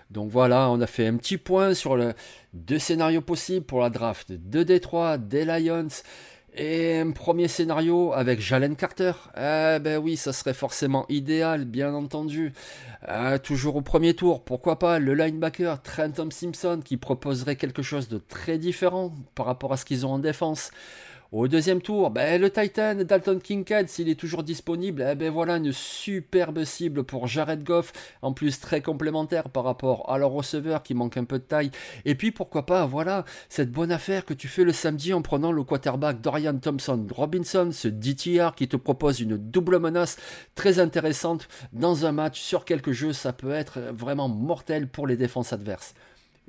Donc 0.09 0.29
voilà, 0.31 0.69
on 0.69 0.79
a 0.79 0.87
fait 0.87 1.07
un 1.07 1.17
petit 1.17 1.37
point 1.37 1.73
sur 1.73 1.97
le 1.97 2.13
deux 2.53 2.79
scénarios 2.79 3.21
possibles 3.21 3.65
pour 3.65 3.81
la 3.81 3.89
draft 3.89 4.31
de 4.31 4.63
Détroit, 4.63 5.17
des 5.17 5.43
Lions. 5.43 5.87
Et 6.59 6.97
un 6.97 7.11
premier 7.11 7.47
scénario 7.47 8.13
avec 8.13 8.39
Jalen 8.39 8.75
Carter. 8.75 9.11
Eh 9.35 9.77
ben 9.79 9.99
oui, 10.01 10.17
ça 10.17 10.33
serait 10.33 10.55
forcément 10.55 11.05
idéal, 11.07 11.65
bien 11.65 11.93
entendu. 11.93 12.51
Euh, 13.07 13.37
toujours 13.37 13.75
au 13.75 13.81
premier 13.81 14.15
tour, 14.15 14.43
pourquoi 14.43 14.79
pas 14.79 14.97
le 14.97 15.13
linebacker 15.13 15.79
Trenton 15.83 16.29
Simpson 16.31 16.79
qui 16.83 16.97
proposerait 16.97 17.57
quelque 17.57 17.83
chose 17.83 18.07
de 18.07 18.17
très 18.17 18.57
différent 18.57 19.13
par 19.35 19.45
rapport 19.45 19.71
à 19.71 19.77
ce 19.77 19.85
qu'ils 19.85 20.07
ont 20.07 20.13
en 20.13 20.19
défense. 20.19 20.71
Au 21.33 21.49
deuxième 21.49 21.81
tour, 21.81 22.09
ben, 22.09 22.39
le 22.39 22.49
Titan 22.49 22.95
Dalton 22.95 23.41
Kincaid, 23.41 23.89
s'il 23.89 24.07
est 24.07 24.17
toujours 24.17 24.43
disponible, 24.43 25.05
eh 25.11 25.13
ben 25.13 25.29
voilà 25.29 25.57
une 25.57 25.73
superbe 25.73 26.63
cible 26.63 27.03
pour 27.03 27.27
Jared 27.27 27.65
Goff, 27.65 27.91
en 28.21 28.31
plus 28.31 28.61
très 28.61 28.79
complémentaire 28.79 29.49
par 29.49 29.65
rapport 29.65 30.09
à 30.09 30.17
leur 30.17 30.31
receveur 30.31 30.83
qui 30.83 30.93
manque 30.93 31.17
un 31.17 31.25
peu 31.25 31.37
de 31.37 31.43
taille. 31.43 31.71
Et 32.05 32.15
puis 32.15 32.31
pourquoi 32.31 32.65
pas, 32.65 32.85
voilà, 32.85 33.25
cette 33.49 33.73
bonne 33.73 33.91
affaire 33.91 34.23
que 34.23 34.33
tu 34.33 34.47
fais 34.47 34.63
le 34.63 34.71
samedi 34.71 35.13
en 35.13 35.21
prenant 35.21 35.51
le 35.51 35.63
quarterback 35.63 36.21
Dorian 36.21 36.59
Thompson 36.59 37.05
Robinson, 37.13 37.71
ce 37.73 37.89
DTR 37.89 38.55
qui 38.55 38.69
te 38.69 38.77
propose 38.77 39.19
une 39.19 39.35
double 39.35 39.79
menace 39.79 40.15
très 40.55 40.79
intéressante 40.79 41.49
dans 41.73 42.05
un 42.05 42.13
match 42.13 42.39
sur 42.39 42.63
quelques 42.63 42.93
jeux, 42.93 43.11
ça 43.11 43.33
peut 43.33 43.51
être 43.51 43.79
vraiment 43.91 44.29
mortel 44.29 44.87
pour 44.87 45.07
les 45.07 45.17
défenses 45.17 45.51
adverses. 45.51 45.93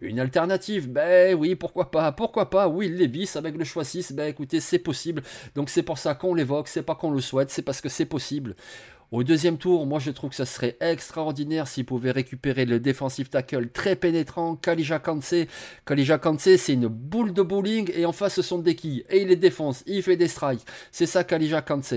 Une 0.00 0.20
alternative, 0.20 0.88
ben 0.88 1.34
oui, 1.34 1.56
pourquoi 1.56 1.90
pas, 1.90 2.12
pourquoi 2.12 2.50
pas, 2.50 2.68
oui, 2.68 2.88
Levis 2.88 3.32
avec 3.34 3.56
le 3.56 3.64
choix 3.64 3.84
6, 3.84 4.12
ben 4.12 4.28
écoutez, 4.28 4.60
c'est 4.60 4.78
possible. 4.78 5.22
Donc 5.56 5.70
c'est 5.70 5.82
pour 5.82 5.98
ça 5.98 6.14
qu'on 6.14 6.34
l'évoque, 6.34 6.68
c'est 6.68 6.82
pas 6.82 6.94
qu'on 6.94 7.10
le 7.10 7.20
souhaite, 7.20 7.50
c'est 7.50 7.62
parce 7.62 7.80
que 7.80 7.88
c'est 7.88 8.06
possible. 8.06 8.54
Au 9.10 9.24
deuxième 9.24 9.56
tour, 9.56 9.86
moi 9.86 10.00
je 10.00 10.10
trouve 10.10 10.30
que 10.30 10.36
ça 10.36 10.44
serait 10.44 10.76
extraordinaire 10.80 11.66
s'il 11.66 11.86
pouvait 11.86 12.10
récupérer 12.10 12.66
le 12.66 12.78
defensive 12.78 13.30
tackle 13.30 13.70
très 13.70 13.96
pénétrant, 13.96 14.54
Kalija 14.54 14.98
Kanse. 14.98 15.34
Kalija 15.86 16.18
Kanse, 16.18 16.56
c'est 16.56 16.74
une 16.74 16.88
boule 16.88 17.32
de 17.32 17.40
bowling 17.40 17.90
et 17.94 18.04
en 18.04 18.12
face 18.12 18.34
ce 18.34 18.42
sont 18.42 18.58
des 18.58 18.74
quilles. 18.74 19.06
Et 19.08 19.22
il 19.22 19.28
les 19.28 19.36
défonce, 19.36 19.82
il 19.86 20.02
fait 20.02 20.16
des 20.16 20.28
strikes. 20.28 20.60
C'est 20.92 21.06
ça 21.06 21.24
Kalija 21.24 21.62
Kanse. 21.62 21.94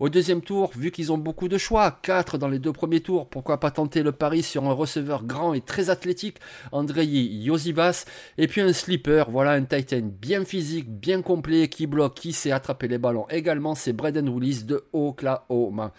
Au 0.00 0.08
deuxième 0.08 0.40
tour, 0.40 0.72
vu 0.76 0.90
qu'ils 0.90 1.12
ont 1.12 1.18
beaucoup 1.18 1.48
de 1.48 1.58
choix, 1.58 1.90
4 2.02 2.36
dans 2.38 2.48
les 2.48 2.58
deux 2.58 2.72
premiers 2.72 3.00
tours, 3.00 3.28
pourquoi 3.28 3.60
pas 3.60 3.70
tenter 3.70 4.02
le 4.02 4.12
pari 4.12 4.42
sur 4.42 4.64
un 4.64 4.72
receveur 4.72 5.24
grand 5.24 5.54
et 5.54 5.60
très 5.60 5.90
athlétique, 5.90 6.38
Andrei 6.72 7.06
Yosibas, 7.06 8.04
et 8.38 8.48
puis 8.48 8.60
un 8.60 8.72
sleeper, 8.72 9.30
voilà 9.30 9.52
un 9.52 9.64
Titan 9.64 10.02
bien 10.02 10.44
physique, 10.44 10.90
bien 10.90 11.22
complet, 11.22 11.68
qui 11.68 11.86
bloque, 11.86 12.14
qui 12.14 12.32
sait 12.32 12.50
attraper 12.50 12.88
les 12.88 12.98
ballons 12.98 13.26
également, 13.30 13.74
c'est 13.74 13.92
Braden 13.92 14.28
Willis 14.28 14.64
de 14.64 14.84
Oklahoma. 14.92 15.92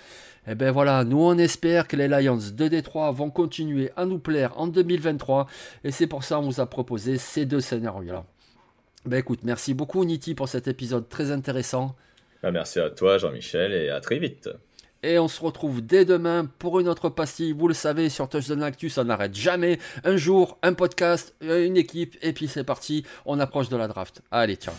Et 0.47 0.51
eh 0.51 0.55
ben 0.55 0.71
voilà, 0.71 1.03
nous 1.03 1.21
on 1.21 1.37
espère 1.39 1.87
que 1.87 1.95
les 1.95 2.07
Lions 2.07 2.37
de 2.53 2.67
Détroit 2.67 3.11
vont 3.11 3.31
continuer 3.31 3.91
à 3.95 4.05
nous 4.05 4.19
plaire 4.19 4.53
en 4.57 4.67
2023 4.67 5.47
et 5.83 5.89
c'est 5.89 6.05
pour 6.05 6.23
ça 6.23 6.35
qu'on 6.35 6.43
vous 6.43 6.59
a 6.59 6.67
proposé 6.67 7.17
ces 7.17 7.47
deux 7.47 7.61
scénarios-là. 7.61 8.25
Ben 9.07 9.17
écoute, 9.17 9.39
merci 9.43 9.73
beaucoup 9.73 10.05
Niti 10.05 10.35
pour 10.35 10.47
cet 10.47 10.67
épisode 10.67 11.09
très 11.09 11.31
intéressant. 11.31 11.95
Ben, 12.43 12.51
merci 12.51 12.79
à 12.79 12.89
toi 12.89 13.17
Jean-Michel 13.17 13.73
et 13.73 13.89
à 13.89 13.99
très 13.99 14.19
vite. 14.19 14.49
Et 15.03 15.19
on 15.19 15.27
se 15.27 15.39
retrouve 15.39 15.85
dès 15.85 16.03
demain 16.03 16.49
pour 16.57 16.79
une 16.79 16.87
autre 16.87 17.09
pastille. 17.09 17.51
Vous 17.51 17.67
le 17.67 17.75
savez, 17.75 18.09
sur 18.09 18.27
Touchdown 18.27 18.63
Actu, 18.63 18.89
ça 18.89 19.03
n'arrête 19.03 19.35
jamais. 19.35 19.77
Un 20.03 20.17
jour, 20.17 20.57
un 20.63 20.73
podcast, 20.73 21.35
une 21.41 21.77
équipe, 21.77 22.17
et 22.23 22.33
puis 22.33 22.47
c'est 22.47 22.63
parti. 22.63 23.05
On 23.25 23.39
approche 23.39 23.69
de 23.69 23.77
la 23.77 23.87
draft. 23.87 24.21
Allez, 24.31 24.55
ciao. 24.55 24.73